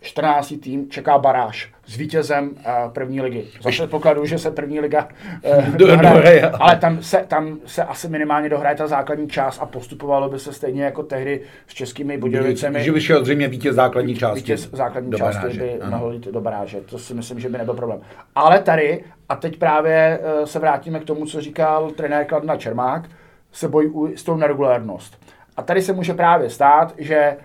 [0.00, 0.54] 14.
[0.62, 3.44] tým čeká baráž s vítězem uh, první ligy.
[3.62, 5.08] Za předpokladu, že se první liga
[5.76, 10.28] Do- dohraje, ale tam se, tam se asi minimálně dohraje ta základní část a postupovalo
[10.28, 12.84] by se stejně jako tehdy s českými Budějovicemi.
[12.84, 14.40] Že vyšel zřejmě vítěz základní části.
[14.40, 16.80] Vítěz základní do části baráže, by mohl jít do baráže.
[16.80, 18.00] To si myslím, že by nebyl problém.
[18.34, 23.10] Ale tady, a teď právě eh, se vrátíme k tomu, co říkal trenér Kladna Čermák,
[23.56, 25.18] se bojí s tou neregulárnost.
[25.56, 27.36] A tady se může právě stát, že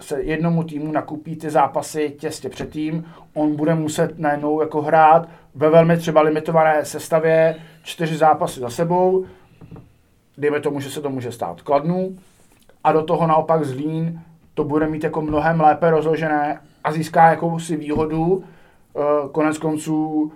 [0.00, 5.70] se jednomu týmu nakupí ty zápasy těsně předtím, on bude muset najednou jako hrát ve
[5.70, 9.26] velmi třeba limitované sestavě čtyři zápasy za sebou,
[10.38, 12.18] dejme tomu, že se to může stát Kladnu,
[12.84, 14.20] a do toho naopak Zlín
[14.54, 18.44] to bude mít jako mnohem lépe rozložené a získá jakousi výhodu.
[18.96, 20.32] Eh, Konec konců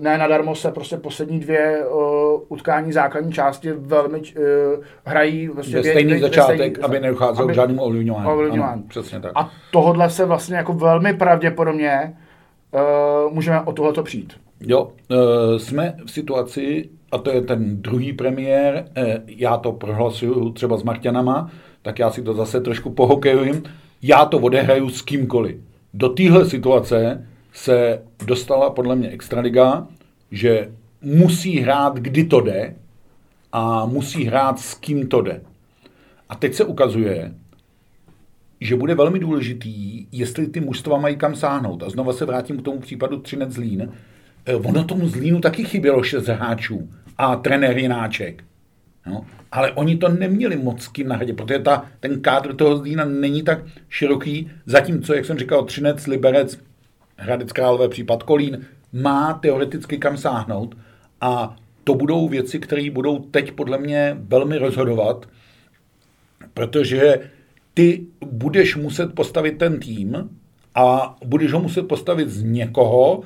[0.00, 1.84] ne nadarmo se prostě poslední dvě eh,
[2.48, 4.40] utkání základní části velmi eh,
[5.04, 8.26] hrají vlastně Ve stejný dvě- začátek, stejný- aby nedocházelo k žádnému ovlivňování.
[8.30, 8.72] ovlivňování.
[8.72, 9.32] Ano, přesně tak.
[9.34, 12.14] A tohodle se vlastně jako velmi pravděpodobně
[12.70, 14.32] uh, můžeme o tohleto přijít.
[14.66, 20.50] Jo, e, jsme v situaci, a to je ten druhý premiér, e, já to prohlasuju
[20.50, 21.50] třeba s Marťanama,
[21.82, 23.62] tak já si to zase trošku pohokejujem,
[24.02, 25.56] já to odehraju s kýmkoliv.
[25.94, 29.86] Do téhle situace se dostala podle mě Extraliga,
[30.30, 32.74] že musí hrát, kdy to jde
[33.52, 35.40] a musí hrát s kým to jde.
[36.28, 37.34] A teď se ukazuje,
[38.60, 41.82] že bude velmi důležitý, jestli ty mužstva mají kam sáhnout.
[41.82, 43.92] A znova se vrátím k tomu případu Třinec Zlín.
[44.46, 48.44] Eh, Ono tomu Zlínu taky chybělo šest hráčů a trenér Jináček.
[49.06, 53.42] No, ale oni to neměli moc kým nahradit, protože ta, ten kádr toho Zlína není
[53.42, 56.58] tak široký, zatímco, jak jsem říkal, Třinec, Liberec,
[57.22, 60.76] Hradec Králové, případ Kolín, má teoreticky kam sáhnout
[61.20, 65.26] a to budou věci, které budou teď podle mě velmi rozhodovat,
[66.54, 67.30] protože
[67.74, 70.30] ty budeš muset postavit ten tým
[70.74, 73.22] a budeš ho muset postavit z někoho,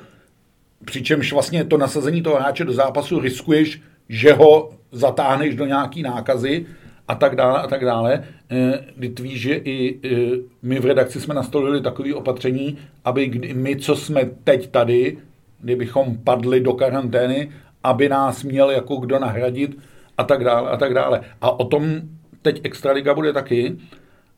[0.85, 6.65] přičemž vlastně to nasazení toho hráče do zápasu riskuješ, že ho zatáhneš do nějaký nákazy
[7.07, 8.23] a tak dále a tak dále.
[8.51, 13.53] Eh, Kdy víš, že i eh, my v redakci jsme nastolili takové opatření, aby kdy-
[13.53, 15.17] my, co jsme teď tady,
[15.59, 17.51] kdybychom padli do karantény,
[17.83, 19.77] aby nás měl jako kdo nahradit
[20.17, 21.21] a tak dále a tak dále.
[21.41, 22.01] A o tom
[22.41, 23.77] teď Extraliga bude taky.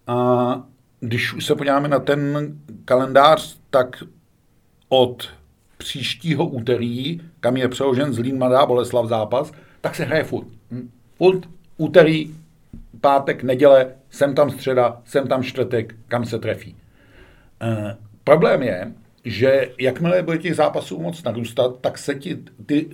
[0.08, 0.64] A
[1.00, 2.54] když už se podíváme na ten
[2.86, 4.04] kalendář, tak
[4.90, 5.30] od
[5.78, 9.52] příštího úterý, kam je přeložen Zlín Mladá Boleslav zápas,
[9.82, 10.48] tak se hraje furt.
[11.18, 11.44] Furt
[11.78, 12.32] úterý,
[13.02, 16.76] pátek, neděle, sem tam středa, sem tam čtvrtek, kam se trefí.
[17.62, 18.92] E, problém je,
[19.26, 22.90] že jakmile bude těch zápasů moc narůstat, tak se ti ty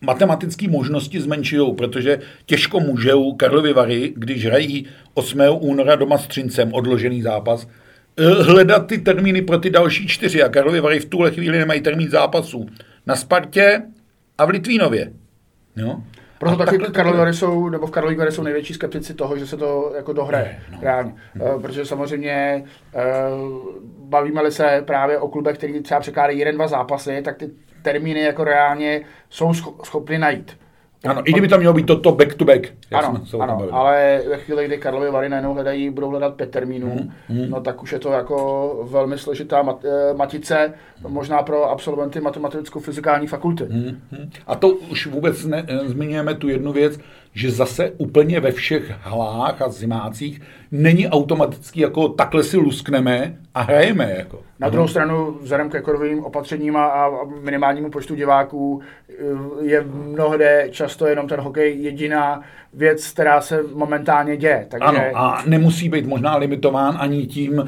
[0.00, 5.40] matematické možnosti zmenšují, protože těžko můžou Karlovy Vary, když hrají 8.
[5.60, 7.68] února doma s Třincem odložený zápas,
[8.16, 10.42] eh, hledat ty termíny pro ty další čtyři.
[10.42, 12.66] A Karlovy Vary v tuhle chvíli nemají termín zápasů
[13.06, 13.82] na Spartě
[14.38, 15.12] a v Litvínově.
[15.76, 16.02] Jo?
[16.38, 17.18] Proto taky takhle to Karlovy.
[17.18, 20.58] Vary jsou, nebo v Karlových Vary jsou největší skeptici toho, že se to jako dohraje.
[20.72, 20.78] No.
[20.82, 21.14] Reálně.
[21.40, 23.02] Eh, Protože samozřejmě eh,
[23.98, 27.50] bavíme-li se právě o klubech, který třeba překládají jeden, dva zápasy, tak ty
[27.82, 30.58] termíny jako reálně jsou scho- schopny najít.
[31.06, 32.68] Ano, i kdyby tam mělo být toto back to back.
[32.92, 37.50] Ano, ano, ale ve chvíli, kdy Karlovy Vary najednou hledají, budou hledat pět termínů, Hmm,
[37.50, 40.72] no tak už je to jako velmi složitá mat, eh, matice,
[41.08, 43.64] možná pro absolventy matematicko-fyzikální fakulty.
[43.70, 44.00] Mhm.
[44.46, 46.98] A to už vůbec ne, eh, zmiňujeme tu jednu věc,
[47.36, 50.40] že zase úplně ve všech halách a zimácích
[50.72, 54.14] není automaticky jako takhle si luskneme a hrajeme.
[54.18, 54.40] Jako.
[54.60, 57.10] Na druhou stranu, vzhledem ke covidovým opatřením a, a
[57.42, 59.14] minimálnímu počtu diváků, eh,
[59.62, 62.42] je mnohde často jenom ten hokej jediná
[62.74, 64.66] věc, která se momentálně děje.
[64.70, 67.66] Takže Ano, a nemusí být možná limitován ani tím e,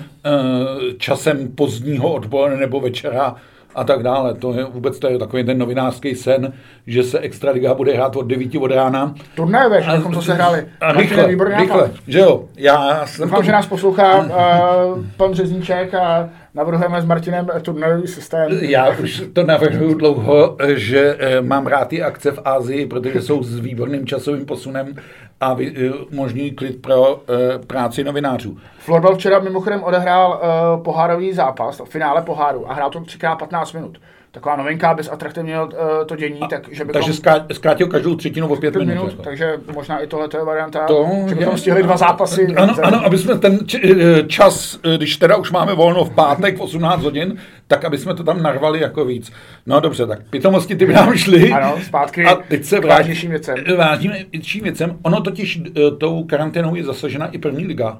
[0.98, 3.36] časem pozdního odpoledne nebo večera
[3.78, 4.34] a tak dále.
[4.34, 6.52] To je vůbec to je takový ten novinářský sen,
[6.86, 9.14] že se Extraliga bude hrát od 9 od rána.
[9.34, 10.66] turnajové, že bychom to sehráli.
[10.80, 11.90] A rychle, rychle, nápad.
[12.06, 12.44] že jo.
[12.56, 18.52] Já jsem Doufám, že nás poslouchá uh, pan Řezníček a navrhujeme s Martinem turnajový systém.
[18.60, 23.42] Já už to navrhuju dlouho, že eh, mám rád ty akce v Ázii, protože jsou
[23.42, 24.94] s výborným časovým posunem
[25.40, 28.58] a eh, umožňují klid pro eh, práci novinářů.
[28.78, 33.98] Florbal včera mimochodem odehrál uh, pohárový zápas, finále poháru a hrál to 3x15 minut.
[34.30, 36.92] taková novinka, abys atraktivnil uh, to dění, a, tak že bychom...
[36.92, 37.12] Takže
[37.52, 38.94] zkrátil každou třetinu o pět, pět minut.
[38.94, 39.22] minut jako.
[39.22, 42.46] takže možná i tohle je varianta, to, že bychom je, stihli dva zápasy.
[42.56, 46.58] Ano, ano, aby jsme ten eh, čas, eh, když teda už máme volno v pátek
[46.58, 49.32] v 18 hodin, tak aby jsme to tam narvali jako víc.
[49.66, 51.52] No dobře, tak pitomosti ty by nám šly.
[51.52, 53.56] Ano, zpátky a teď se vrátí, vážnějším věcem.
[53.76, 54.98] Vážnějším věcem.
[55.02, 55.62] Ono totiž
[55.98, 57.98] tou karanténou je zasažena i první liga.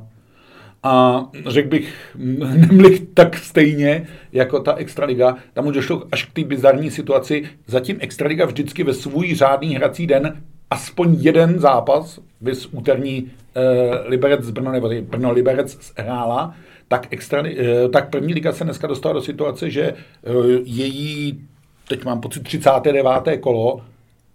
[0.83, 1.95] A řekl bych,
[2.55, 5.37] nemlich tak stejně jako ta Extraliga.
[5.53, 7.45] Tam už došlo až k té bizarní situaci.
[7.67, 14.45] Zatím Extraliga vždycky ve svůj řádný hrací den aspoň jeden zápas, vys úterní eh, Liberec
[14.45, 16.55] z Brno, nebo Brno Liberec hrála,
[16.89, 20.31] tak, extra, eh, tak první liga se dneska dostala do situace, že eh,
[20.65, 21.41] její,
[21.89, 23.37] teď mám pocit, 39.
[23.41, 23.81] kolo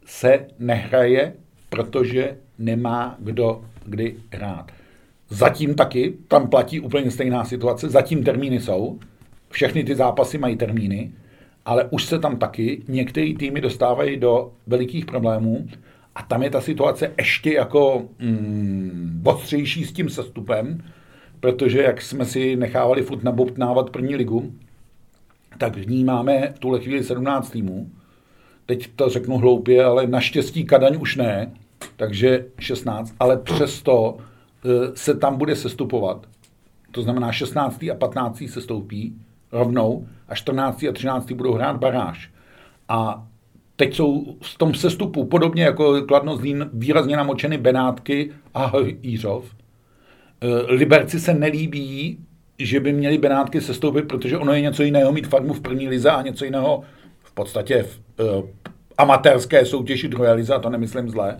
[0.06, 1.34] se nehraje,
[1.70, 4.72] protože nemá kdo kdy hrát.
[5.30, 9.00] Zatím taky, tam platí úplně stejná situace, zatím termíny jsou,
[9.50, 11.12] všechny ty zápasy mají termíny,
[11.66, 15.68] ale už se tam taky některé týmy dostávají do velikých problémů
[16.16, 20.84] a tam je ta situace ještě jako mm, ostřejší s tím sestupem,
[21.43, 24.53] protože jak jsme si nechávali furt nabobtnávat první ligu,
[25.58, 27.89] tak v ní máme v tuhle chvíli 17 týmů.
[28.65, 31.51] Teď to řeknu hloupě, ale naštěstí Kadaň už ne,
[31.95, 34.17] takže 16, ale přesto
[34.65, 36.27] Eh, se tam bude sestupovat.
[36.91, 37.84] To znamená 16.
[37.91, 38.47] a 15.
[38.47, 39.15] se stoupí
[39.51, 40.84] rovnou a 14.
[40.89, 41.32] a 13.
[41.32, 42.32] budou hrát baráž.
[42.89, 43.27] A
[43.75, 49.56] teď jsou v tom sestupu, podobně jako Kladno Zlín, výrazně namočeny Benátky a Jířov.
[50.43, 52.17] Eh, Liberci se nelíbí,
[52.60, 56.10] že by měli Benátky sestoupit, protože ono je něco jiného mít farmu v první lize
[56.10, 56.84] a něco jiného
[57.23, 58.49] v podstatě v uh,
[58.97, 61.38] amatérské soutěži druhé lize, a to nemyslím zle,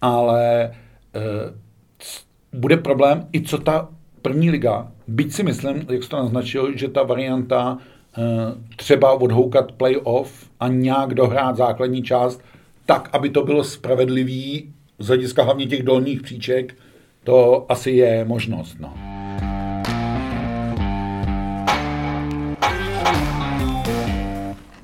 [0.00, 0.70] ale
[1.16, 3.88] uh, bude problém i co ta
[4.22, 8.24] první liga, byť si myslím, jak jsi to naznačil, že ta varianta uh,
[8.76, 12.42] třeba odhoukat playoff a nějak dohrát základní část,
[12.86, 16.74] tak, aby to bylo spravedlivý z hlediska hlavně těch dolních příček,
[17.24, 18.76] to asi je možnost.
[18.80, 18.94] No.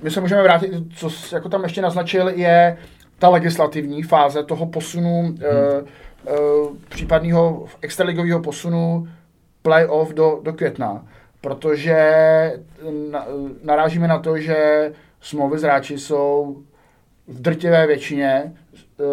[0.03, 2.77] My se můžeme vrátit, co jako tam ještě naznačil, je
[3.19, 5.39] ta legislativní fáze toho posunu hmm.
[6.29, 9.09] uh, uh, případného extraligového posunu
[9.63, 11.07] playoff do, do května,
[11.41, 12.03] protože
[13.11, 13.27] na,
[13.63, 16.57] narážíme na to, že smlouvy z hráči jsou
[17.27, 18.53] v drtivé většině
[18.99, 19.07] uh,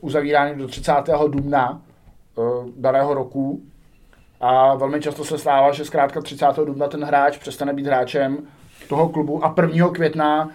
[0.00, 0.92] uzavírány do 30.
[1.28, 1.82] dubna
[2.76, 3.60] daného roku
[4.40, 6.46] a velmi často se stává, že zkrátka 30.
[6.64, 8.38] dubna ten hráč přestane být hráčem
[8.88, 9.88] toho klubu a 1.
[9.88, 10.50] května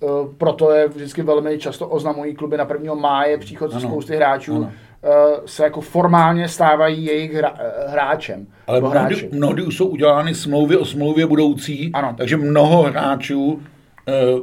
[0.00, 2.94] uh, proto je vždycky velmi často oznamují kluby na 1.
[2.94, 3.80] máje příchod ano.
[3.80, 4.72] spousty hráčů, ano.
[5.04, 8.46] Eh, se jako formálně stávají jejich hra, eh, hráčem.
[8.66, 12.14] Ale mnohdy, mnohdy už jsou udělány smlouvy o smlouvě budoucí, ano.
[12.18, 13.60] takže mnoho hráčů uh,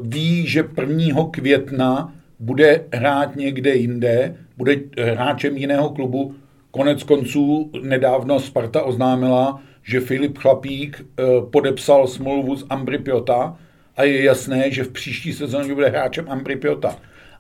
[0.02, 1.30] ví, že 1.
[1.32, 4.75] května bude hrát někde jinde, bude
[5.13, 6.36] hráčem jiného klubu.
[6.71, 13.58] Konec konců nedávno Sparta oznámila, že Filip Chlapík uh, podepsal smlouvu s Ambry Piota
[13.97, 16.95] a je jasné, že v příští sezóně bude hráčem Ambry Piota.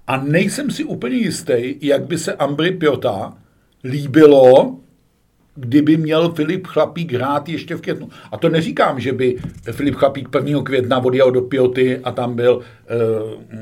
[0.07, 3.37] A nejsem si úplně jistý, jak by se Ambry Piota
[3.83, 4.77] líbilo,
[5.55, 8.09] kdyby měl Filip Chlapík hrát ještě v květnu.
[8.31, 9.37] A to neříkám, že by
[9.71, 10.63] Filip Chlapík 1.
[10.63, 12.63] května odjel do Pioty a tam byl, uh,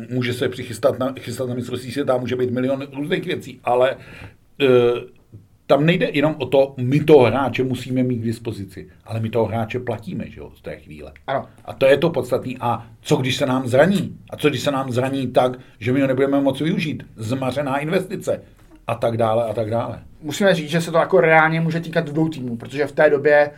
[0.09, 3.95] může se přichystat na, chystat na mistrovství světa, může být milion různých věcí, ale
[4.61, 4.67] uh,
[5.67, 9.45] tam nejde jenom o to, my toho hráče musíme mít k dispozici, ale my toho
[9.45, 11.11] hráče platíme, že jo, z té chvíle.
[11.27, 11.45] Ano.
[11.65, 12.53] A to je to podstatné.
[12.59, 14.17] A co když se nám zraní?
[14.29, 17.03] A co když se nám zraní tak, že my ho nebudeme moci využít?
[17.15, 18.41] Zmařená investice
[18.87, 19.99] a tak dále a tak dále.
[20.21, 23.51] Musíme říct, že se to jako reálně může týkat dvou týmů, protože v té době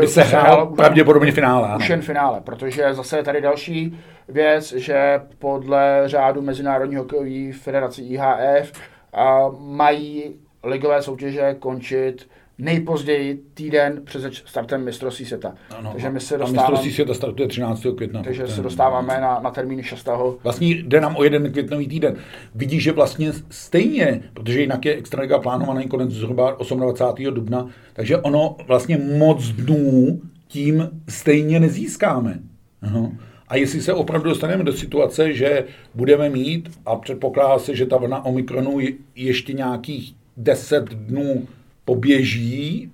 [0.00, 1.76] by se hrál pravděpodobně finále.
[1.76, 8.02] Už jen finále, protože zase je tady další věc, že podle řádu Mezinárodní hokejové federace
[8.02, 8.72] IHF
[9.12, 12.28] a mají ligové soutěže končit
[12.60, 15.54] nejpozději týden před startem mistrovství světa.
[15.78, 17.86] Ano, takže my se dostáváme, a mistrovství světa startuje 13.
[17.96, 18.22] května.
[18.22, 20.08] Takže se dostáváme na, na termín 6.
[20.42, 22.16] Vlastně jde nám o jeden květnový týden.
[22.54, 27.34] Vidíš, že vlastně stejně, protože jinak je extraliga plánovaný konec zhruba 28.
[27.34, 32.38] dubna, takže ono vlastně moc dnů tím stejně nezískáme.
[32.82, 33.12] Ano.
[33.48, 37.96] A jestli se opravdu dostaneme do situace, že budeme mít, a předpokládá se, že ta
[37.96, 38.78] vlna Omikronu
[39.14, 41.48] ještě nějakých 10 dnů
[41.84, 42.90] poběží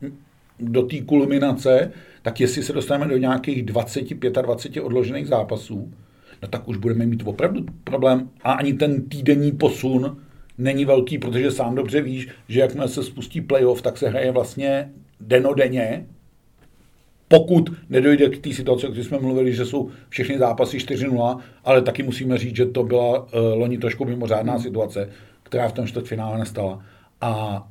[0.60, 5.92] do té kulminace, tak jestli se dostaneme do nějakých 20, 25 odložených zápasů,
[6.42, 8.30] no tak už budeme mít opravdu problém.
[8.42, 10.16] A ani ten týdenní posun
[10.58, 14.90] není velký, protože sám dobře víš, že jakmile se spustí playoff, tak se hraje vlastně
[15.20, 16.06] denodenně
[17.28, 21.82] pokud nedojde k té situaci, o které jsme mluvili, že jsou všechny zápasy 4-0, ale
[21.82, 24.62] taky musíme říct, že to byla uh, loni trošku mimořádná hmm.
[24.62, 25.08] situace,
[25.42, 26.82] která v tom čtvrtfinále nastala.
[27.20, 27.68] A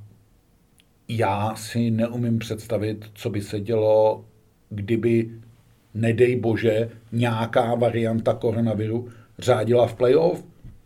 [1.07, 4.25] já si neumím představit, co by se dělo,
[4.69, 5.31] kdyby,
[5.93, 10.43] nedej bože, nějaká varianta koronaviru řádila v playoff,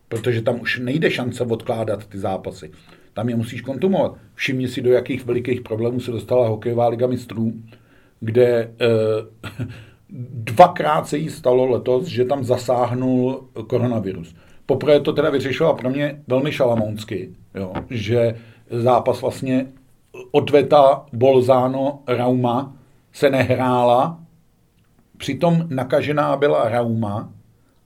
[0.07, 2.71] protože tam už nejde šance odkládat ty zápasy.
[3.13, 4.17] Tam je musíš kontumovat.
[4.35, 7.53] Všimni si, do jakých velikých problémů se dostala hokejová liga mistrů,
[8.19, 9.65] kde eh,
[10.33, 14.35] dvakrát se jí stalo letos, že tam zasáhnul koronavirus.
[14.65, 18.35] Poprvé to teda vyřešila pro mě velmi šalamounsky, jo, že
[18.69, 19.65] zápas vlastně
[20.31, 22.73] odveta Bolzano Rauma
[23.13, 24.19] se nehrála,
[25.17, 27.29] přitom nakažená byla Rauma,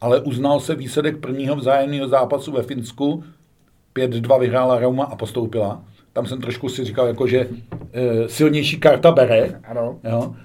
[0.01, 3.23] ale uznal se výsledek prvního vzájemného zápasu ve Finsku,
[3.95, 5.83] 5-2 vyhrála Rauma a postoupila.
[6.13, 7.49] Tam jsem trošku si říkal, jako, že
[7.93, 9.61] e, silnější karta bere.
[9.63, 9.99] Ano.
[10.03, 10.35] Jo.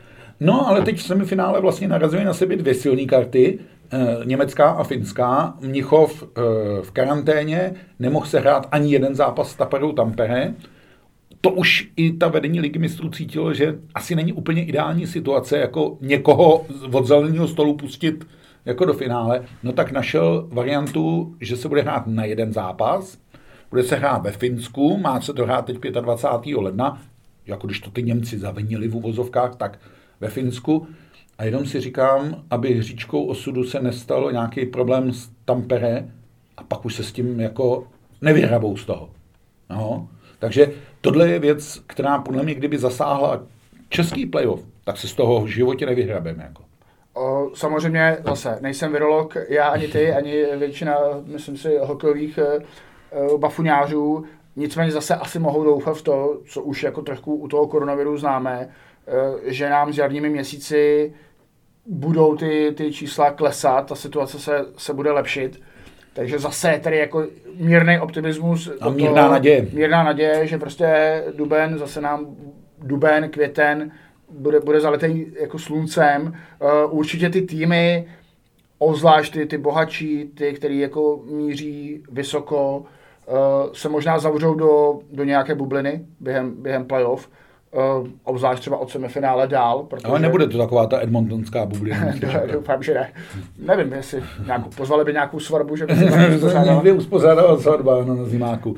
[0.41, 3.59] No, ale teď v semifinále vlastně narazily na sebe dvě silné karty,
[4.25, 5.55] německá a finská.
[5.61, 6.27] Mnichov e,
[6.83, 10.55] v karanténě, nemohl se hrát ani jeden zápas s Taperou Tampere
[11.41, 15.99] to už i ta vedení ligy mistrů cítilo, že asi není úplně ideální situace, jako
[16.01, 18.27] někoho od zeleného stolu pustit
[18.65, 23.19] jako do finále, no tak našel variantu, že se bude hrát na jeden zápas,
[23.71, 26.57] bude se hrát ve Finsku, má se to hrát teď 25.
[26.57, 27.03] ledna,
[27.47, 29.79] jako když to ty Němci zavinili v uvozovkách, tak
[30.21, 30.87] ve Finsku.
[31.39, 36.09] A jenom si říkám, aby hříčkou osudu se nestalo nějaký problém s Tampere
[36.57, 37.87] a pak už se s tím jako
[38.21, 39.11] nevyhrabou z toho.
[39.71, 40.09] No.
[40.39, 43.43] Takže tohle je věc, která podle mě, kdyby zasáhla
[43.89, 46.45] český playoff, tak se z toho v životě nevyhrabeme.
[46.45, 46.63] Jako.
[47.55, 50.97] Samozřejmě zase, nejsem virolog, já ani ty, ani většina,
[51.27, 54.25] myslím si, hokejových uh, bafuňářů,
[54.57, 58.69] nicméně zase asi mohou doufat v to, co už jako trochu u toho koronaviru známe,
[59.07, 61.13] uh, že nám s jarními měsíci
[61.89, 65.61] budou ty, ty čísla klesat, ta situace se, se bude lepšit
[66.19, 68.71] takže zase tady jako mírný optimismus.
[68.81, 69.67] A mírná toho, naděje.
[69.73, 72.27] Mírná naděje, že prostě duben, zase nám
[72.79, 73.91] duben, květen,
[74.31, 76.23] bude, bude zalitý jako sluncem.
[76.61, 78.09] Uh, určitě ty týmy,
[78.79, 85.25] ozvlášť ty, ty bohatší, ty, který jako míří vysoko, uh, se možná zavřou do, do
[85.25, 87.29] nějaké bubliny během, během playoff
[87.71, 89.83] Uh, obzvlášť třeba od semifinále dál.
[89.83, 90.07] Protože...
[90.07, 92.13] Ale nebude to taková ta edmontonská bublina.
[92.53, 93.13] Doufám, že ne.
[93.59, 95.95] Nevím, jestli nějakou, pozvali by nějakou svatbu, že by
[96.39, 98.71] se Někdy uspořádala svatba no, na zimáku.
[98.71, 98.77] Uh,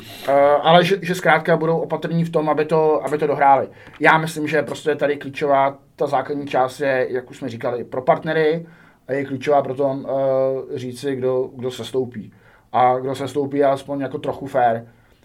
[0.62, 3.68] ale že, že zkrátka budou opatrní v tom, aby to, aby to dohráli.
[4.00, 8.02] Já myslím, že prostě tady klíčová ta základní část je, jak už jsme říkali, pro
[8.02, 8.66] partnery
[9.08, 12.32] a je klíčová pro tom uh, říci, kdo, kdo se stoupí.
[12.72, 14.82] A kdo se stoupí aspoň jako trochu fair.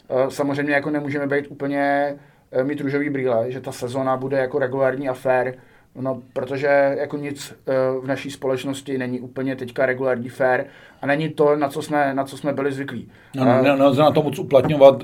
[0.07, 4.59] Uh, samozřejmě jako nemůžeme být úplně Eh, mít růžový brýle, že ta sezona bude jako
[4.59, 5.53] regulární afér,
[5.95, 10.65] no, protože jako nic eh, v naší společnosti není úplně teďka regulární fér
[11.01, 13.11] a není to, na co jsme, na co jsme byli zvyklí.
[13.35, 15.03] No, no, nelze na to moc uplatňovat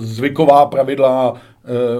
[0.00, 1.40] zvyková pravidla,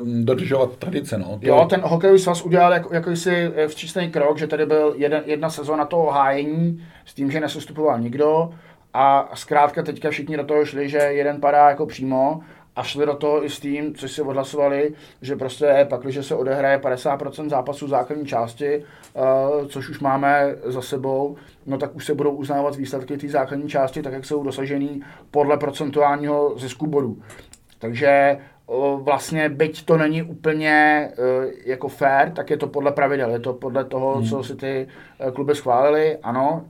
[0.05, 1.19] dodržovat tradice.
[1.19, 1.25] No.
[1.27, 1.47] To...
[1.47, 5.85] Jo, ten hokejový svaz udělal jako, jakýsi včísný krok, že tady byl jeden, jedna sezona
[5.85, 8.51] toho hájení s tím, že nesestupoval nikdo
[8.95, 12.41] a zkrátka teďka všichni do toho šli, že jeden padá jako přímo
[12.77, 16.35] a šli do toho i s tím, což si odhlasovali, že prostě pak, když se
[16.35, 18.85] odehraje 50% zápasů základní části,
[19.15, 21.37] uh, což už máme za sebou,
[21.67, 25.57] no tak už se budou uznávat výsledky té základní části, tak jak jsou dosažený podle
[25.57, 27.19] procentuálního zisku bodů.
[27.79, 33.31] Takže uh, vlastně, byť to není úplně uh, jako fair, tak je to podle pravidel,
[33.31, 34.27] je to podle toho, hmm.
[34.29, 34.89] co si ty
[35.35, 36.19] kluby schválili.
[36.23, 36.65] Ano,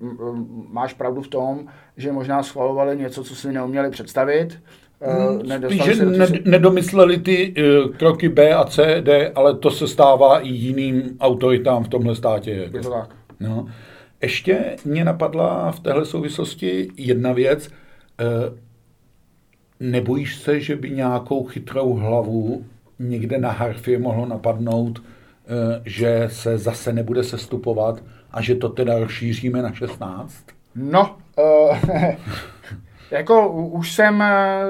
[0.68, 1.66] máš pravdu v tom,
[1.96, 4.58] že možná schvalovali něco, co si neuměli představit,
[5.00, 9.88] Uh, Spíš, že ne, nedomysleli ty uh, kroky B a C, D, ale to se
[9.88, 12.50] stává i jiným autoritám v tomhle státě.
[12.50, 13.16] Je to tak.
[13.40, 13.68] No.
[14.22, 17.68] Ještě mě napadla v téhle souvislosti jedna věc.
[17.68, 18.56] Uh,
[19.80, 22.64] nebojíš se, že by nějakou chytrou hlavu
[22.98, 25.02] někde na harfě mohlo napadnout,
[25.84, 30.44] že se zase nebude sestupovat a že to teda rozšíříme na 16?
[30.74, 31.76] No, uh,
[33.10, 34.62] Jako už jsem eh,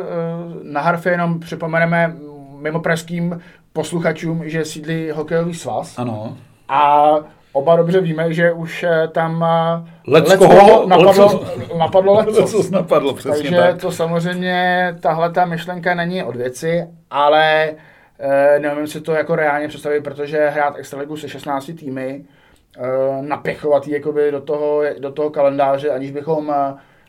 [0.62, 2.16] na Harfě jenom připomeneme
[2.58, 3.40] mimo pražským
[3.72, 5.98] posluchačům, že sídlí hokejový svaz.
[5.98, 6.36] Ano.
[6.68, 7.10] A
[7.52, 11.36] oba dobře víme, že už eh, tam eh, Leckoho napadlo,
[11.78, 12.70] napadlo lecos.
[12.70, 13.80] napadlo, přesně Takže tak.
[13.80, 17.70] to samozřejmě, tahle ta myšlenka není od věci, ale
[18.18, 22.24] e, neumím si to jako reálně představit, protože hrát extraligu se 16 týmy,
[22.78, 26.54] e, napěchovat ji jakoby do toho, do toho kalendáře, aniž bychom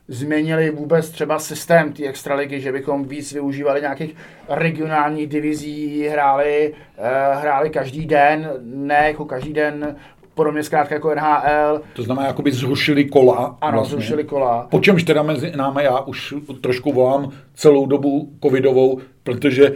[0.08, 4.16] změnili vůbec třeba systém té extraligy, že bychom víc využívali nějakých
[4.49, 9.95] regionálních divizí, hráli, eh, hráli každý den, ne jako každý den,
[10.34, 11.82] podobně zkrátka jako NHL.
[11.93, 13.58] To znamená, jako by zrušili kola.
[13.62, 13.91] Ano, vlastně.
[13.91, 14.68] zrušili kola.
[14.70, 19.76] Po čemž teda mezi námi já už trošku volám celou dobu covidovou, protože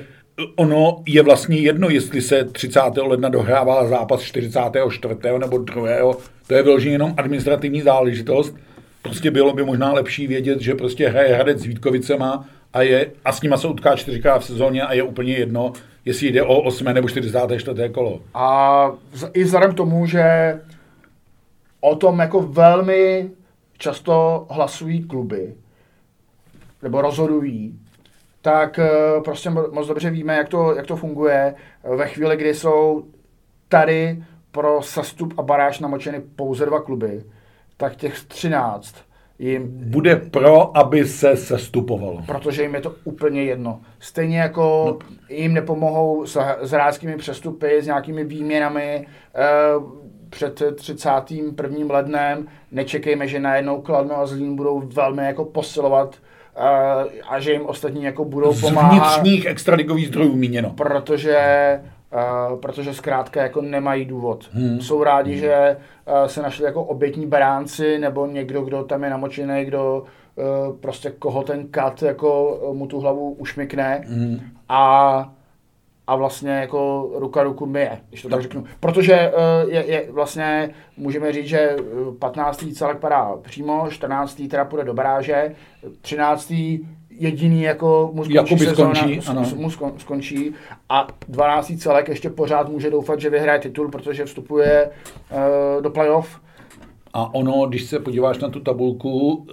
[0.55, 2.79] ono je vlastně jedno, jestli se 30.
[3.01, 5.15] ledna dohrává zápas 44.
[5.39, 6.13] nebo 2.
[6.47, 8.55] To je vyloženě jenom administrativní záležitost.
[9.01, 13.31] Prostě bylo by možná lepší vědět, že prostě hraje Hradec s Vítkovicema a, je, a
[13.31, 15.73] s nima se utká čtyřikrát v sezóně a je úplně jedno,
[16.05, 16.85] jestli jde o 8.
[16.85, 17.89] nebo 44.
[17.89, 18.21] kolo.
[18.33, 18.91] A
[19.33, 20.23] i vzhledem k tomu, že
[21.81, 23.29] o tom jako velmi
[23.77, 25.55] často hlasují kluby,
[26.81, 27.79] nebo rozhodují,
[28.41, 28.89] tak eh,
[29.23, 31.55] prostě moc dobře víme, jak to, jak to funguje
[31.95, 33.05] ve chvíli, kdy jsou
[33.69, 37.23] tady pro sestup a baráž namočeny pouze dva kluby,
[37.81, 38.95] tak těch 13
[39.39, 39.67] jim...
[39.73, 42.23] Bude pro, aby se sestupovalo.
[42.25, 43.81] Protože jim je to úplně jedno.
[43.99, 45.15] Stejně jako no.
[45.29, 49.47] jim nepomohou s, s hráčskými přestupy, s nějakými výměnami e,
[50.29, 51.95] před 31.
[51.95, 52.47] lednem.
[52.71, 56.15] Nečekejme, že najednou Kladno a Zlín budou velmi jako posilovat
[56.55, 56.59] e,
[57.29, 58.91] a že jim ostatní jako budou pomáhat.
[58.91, 60.69] Z vnitřních extraligových zdrojů míněno.
[60.69, 61.37] Protože
[62.13, 64.49] Uh, protože zkrátka jako nemají důvod.
[64.51, 64.81] Hmm.
[64.81, 65.39] Jsou rádi, hmm.
[65.39, 70.03] že uh, se našli jako obětní beránci nebo někdo, kdo tam je namočený, kdo
[70.35, 74.39] uh, prostě koho ten kat jako mu tu hlavu ušmykne hmm.
[74.69, 75.33] a
[76.07, 78.63] a vlastně jako ruka ruku myje, když to tak, tak řeknu.
[78.79, 81.75] Protože uh, je, je, vlastně, můžeme říct, že
[82.19, 82.65] 15.
[82.73, 84.41] celek padá přímo, 14.
[84.49, 85.55] teda půjde do baráže,
[86.01, 86.53] 13
[87.21, 89.45] jediný jako mu skončí, sezóna, skončí, ano.
[89.55, 90.53] mu skončí
[90.89, 91.73] a 12.
[91.77, 94.89] celek ještě pořád může doufat, že vyhraje titul, protože vstupuje
[95.31, 96.39] uh, do playoff.
[97.13, 99.45] A ono, když se podíváš na tu tabulku, uh,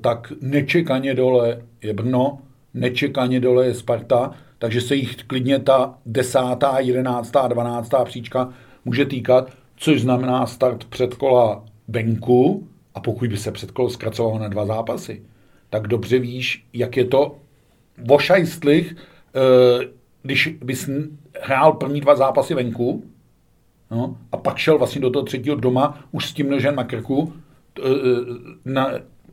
[0.00, 2.38] tak nečekaně dole je Brno,
[2.74, 8.48] nečekaně dole je Sparta, takže se jich klidně ta desátá, jedenáctá, dvanáctá příčka
[8.84, 14.66] může týkat, což znamená start předkola venku a pokud by se předkolo zkracovalo na dva
[14.66, 15.22] zápasy,
[15.70, 17.36] tak dobře víš, jak je to
[17.98, 19.88] vošajstlich, eh,
[20.22, 20.90] když bys
[21.42, 23.04] hrál první dva zápasy venku
[23.90, 27.32] no, a pak šel vlastně do toho třetího doma už s tím nožem na krku,
[27.78, 27.82] eh,
[28.64, 28.90] na,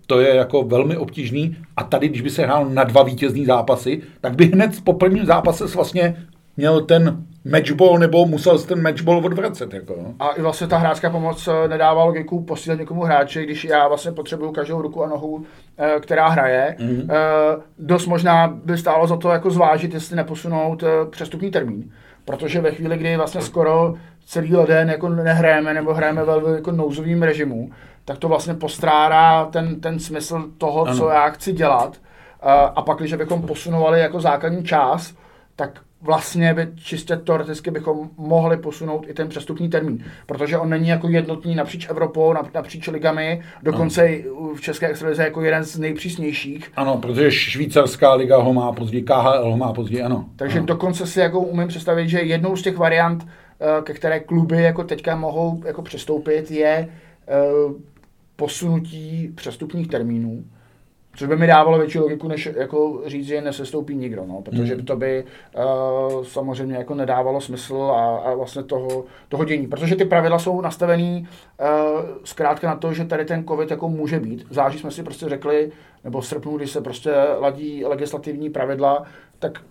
[0.07, 1.57] to je jako velmi obtížný.
[1.77, 5.25] A tady, když by se hrál na dva vítězní zápasy, tak by hned po prvním
[5.25, 6.27] zápase vlastně
[6.57, 9.73] měl ten matchball nebo musel ten matchball odvracet.
[9.73, 9.95] Jako.
[10.03, 10.13] No.
[10.19, 14.11] A i vlastně ta hráčská pomoc eh, nedává logiku posílat někomu hráče, když já vlastně
[14.11, 15.45] potřebuju každou ruku a nohu,
[15.77, 16.75] eh, která hraje.
[16.79, 17.07] Mm-hmm.
[17.79, 21.91] Dost možná by stálo za to jako zvážit, jestli neposunout přestupní termín.
[22.25, 23.93] Protože ve chvíli, kdy vlastně skoro
[24.25, 27.69] celý leden jako nehrajeme nebo hrajeme ve jako nouzovým režimu,
[28.05, 30.97] tak to vlastně postrádá ten, ten smysl toho, ano.
[30.97, 31.97] co já chci dělat.
[32.75, 35.13] A pak, když bychom posunovali jako základní čas,
[35.55, 40.87] tak vlastně by čistě teoreticky bychom mohli posunout i ten přestupní termín, protože on není
[40.87, 44.25] jako jednotný napříč Evropou, napříč ligami, dokonce i
[44.55, 46.71] v České extralize jako jeden z nejpřísnějších.
[46.75, 50.25] Ano, protože švýcarská liga ho má později, KHL ho má později, ano.
[50.35, 50.65] Takže ano.
[50.65, 53.27] dokonce si jako umím představit, že jednou z těch variant,
[53.59, 56.87] eh, ke které kluby jako teďka mohou jako přestoupit, je
[57.27, 57.33] eh,
[58.35, 60.43] posunutí přestupních termínů.
[61.15, 64.85] Což by mi dávalo větší logiku, než jako říct, že nesestoupí nikdo, no, protože hmm.
[64.85, 65.23] to by
[65.55, 69.67] uh, samozřejmě jako nedávalo smysl a, a vlastně toho, toho dění.
[69.67, 71.27] Protože ty pravidla jsou nastavený
[71.59, 74.49] uh, zkrátka na to, že tady ten covid jako může být.
[74.49, 75.71] V září jsme si prostě řekli,
[76.03, 79.03] nebo v srpnu, když se prostě ladí legislativní pravidla,
[79.39, 79.61] tak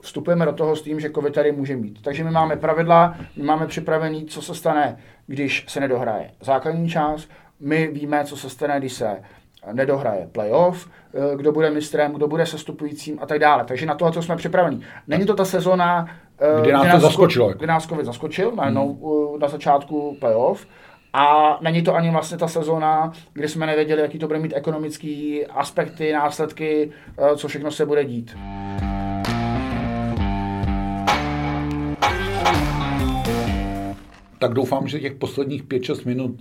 [0.00, 2.02] vstupujeme do toho s tím, že covid tady může mít.
[2.02, 7.30] Takže my máme pravidla, my máme připravený, co se stane, když se nedohraje základní část,
[7.60, 9.16] my víme, co se stane, když se
[9.72, 13.64] nedohraje playoff, eh, kdo bude mistrem, kdo bude sestupujícím a tak dále.
[13.64, 14.80] Takže na to jsme připraveni.
[15.06, 16.06] Není to ta sezona,
[16.40, 17.48] eh, kdy nás, kdy nás to zaskočilo.
[17.48, 19.40] Kdy nás COVID zaskočil, najednou hmm.
[19.40, 20.66] na začátku playoff.
[21.12, 25.46] A není to ani vlastně ta sezona, kdy jsme nevěděli, jaký to bude mít ekonomický
[25.46, 28.36] aspekty, následky, eh, co všechno se bude dít.
[34.38, 36.36] Tak doufám, že těch posledních 5-6 minut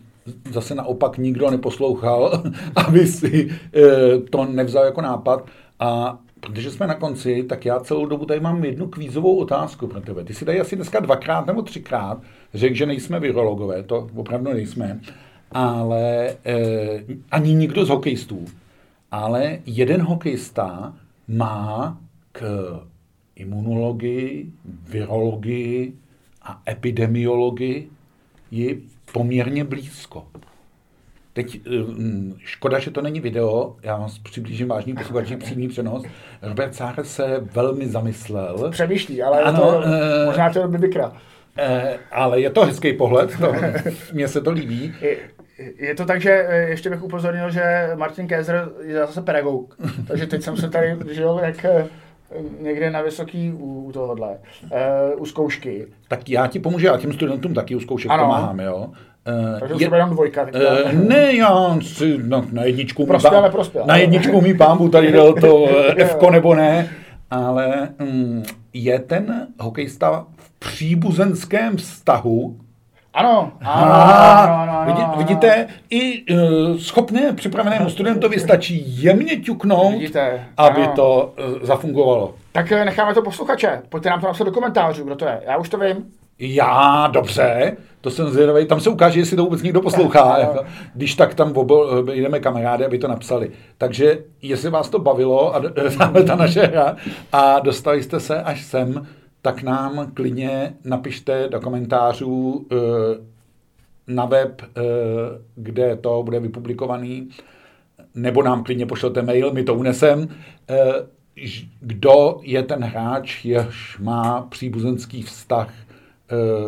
[0.52, 2.44] zase naopak nikdo neposlouchal,
[2.76, 5.48] aby si e, to nevzal jako nápad.
[5.80, 10.02] A protože jsme na konci, tak já celou dobu tady mám jednu kvízovou otázku pro
[10.02, 10.24] tebe.
[10.24, 12.22] Ty si tady asi dneska dvakrát nebo třikrát
[12.54, 15.00] řekl, že nejsme virologové, to opravdu nejsme,
[15.52, 16.36] ale e,
[17.32, 18.46] ani nikdo z hokejistů.
[19.12, 20.94] Ale jeden hokejista
[21.28, 21.98] má
[22.32, 22.44] k
[23.36, 24.52] imunologii,
[24.90, 25.94] virologii
[26.42, 27.90] a epidemiologii
[29.16, 30.28] poměrně blízko.
[31.34, 36.04] teď mm, škoda, že to není video, já vás přiblížím vážný posluchači přímý přenos.
[36.42, 38.72] Robert Sára se velmi zamyslel.
[38.72, 41.10] Přemýšlí, ale ano, to, uh, možná to by vykra.
[41.10, 41.16] Uh,
[42.12, 43.54] ale je to hezký pohled, to,
[44.14, 44.94] mně se to líbí.
[45.02, 45.18] Je,
[45.78, 46.30] je to tak, že
[46.70, 51.42] ještě bych upozornil, že Martin Kézer je zase pedagog, takže teď jsem se tady žil
[51.44, 51.66] jak
[52.62, 55.88] někde na vysoký u, u tohohle, uh, u zkoušky.
[56.08, 58.24] Tak já ti pomůžu, já těm studentům taky u zkoušek ano.
[58.24, 58.90] pomáhám, jo.
[59.54, 60.44] Uh, Takže je, dvojka.
[60.44, 65.12] Uh, ne, já si no, na jedničku prospěl, mý prospěl, na jedničku mý pámbu tady
[65.12, 65.68] dal to
[65.98, 66.90] F nebo ne,
[67.32, 72.58] ale um, je ten hokejista v příbuzenském vztahu
[73.16, 80.46] ano, ano, ano, ano, ano, Vidíte, i uh, schopné připravenému studentovi stačí jemně ťuknout, vidíte,
[80.58, 80.94] aby ano.
[80.96, 82.36] to uh, zafungovalo.
[82.52, 83.82] Tak necháme to posluchače.
[83.90, 85.42] Pojďte nám to napsat do komentářů, kdo to je.
[85.46, 86.06] Já už to vím.
[86.40, 88.66] Já, dobře, to jsem zvědavý.
[88.66, 90.38] Tam se ukáže, jestli to vůbec někdo poslouchá.
[90.40, 93.52] Jako, když tak tam obol, jdeme kamarády, aby to napsali.
[93.78, 95.62] Takže jestli vás to bavilo a
[96.28, 96.96] ta naše hra
[97.32, 99.08] a dostali jste se až sem,
[99.46, 102.76] tak nám klidně napište do komentářů eh,
[104.08, 104.82] na web, eh,
[105.56, 107.30] kde to bude vypublikovaný,
[108.16, 110.28] nebo nám klidně pošlete mail, my to unesem,
[110.70, 110.76] eh,
[111.80, 115.74] kdo je ten hráč, jež má příbuzenský vztah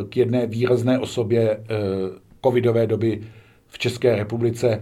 [0.10, 1.64] k jedné výrazné osobě
[2.46, 3.22] covidové doby
[3.68, 4.82] v České republice.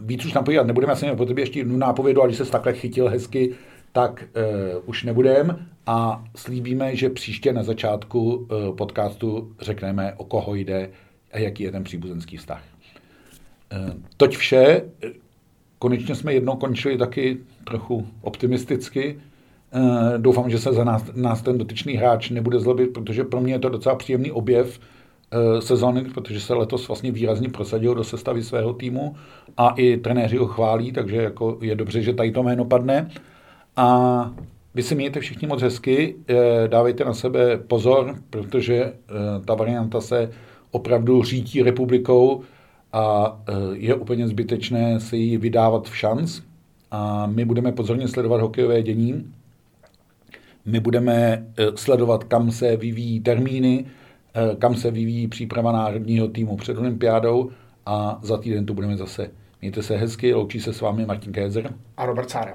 [0.00, 2.72] Víc už nám podívat nebudeme, jsem po tebe ještě jednu nápovědu, ale když se takhle
[2.72, 3.54] chytil hezky,
[3.92, 10.54] tak uh, už nebudeme a slíbíme, že příště na začátku uh, podcastu řekneme, o koho
[10.54, 10.90] jde
[11.32, 12.62] a jaký je ten příbuzenský vztah.
[13.72, 14.82] Uh, toť vše.
[15.78, 19.20] Konečně jsme jednou končili taky trochu optimisticky.
[19.74, 23.52] Uh, doufám, že se za nás, nás ten dotyčný hráč nebude zlobit, protože pro mě
[23.52, 28.42] je to docela příjemný objev uh, sezóny, protože se letos vlastně výrazně prosadil do sestavy
[28.42, 29.16] svého týmu
[29.56, 33.10] a i trenéři ho chválí, takže jako je dobře, že tady to jméno padne.
[33.76, 34.30] A
[34.74, 38.92] vy se mějte všichni moc hezky, eh, dávejte na sebe pozor, protože eh,
[39.44, 40.30] ta varianta se
[40.70, 42.42] opravdu řítí republikou
[42.92, 46.40] a eh, je úplně zbytečné se jí vydávat v šanc.
[46.90, 49.32] A my budeme pozorně sledovat hokejové dění.
[50.64, 53.84] My budeme sledovat, kam se vyvíjí termíny,
[54.58, 57.50] kam se vyvíjí příprava národního týmu před olympiádou
[57.86, 59.30] a za týden tu budeme zase.
[59.60, 62.54] Mějte se hezky, loučí se s vámi Martin Kézer a Robert Sára.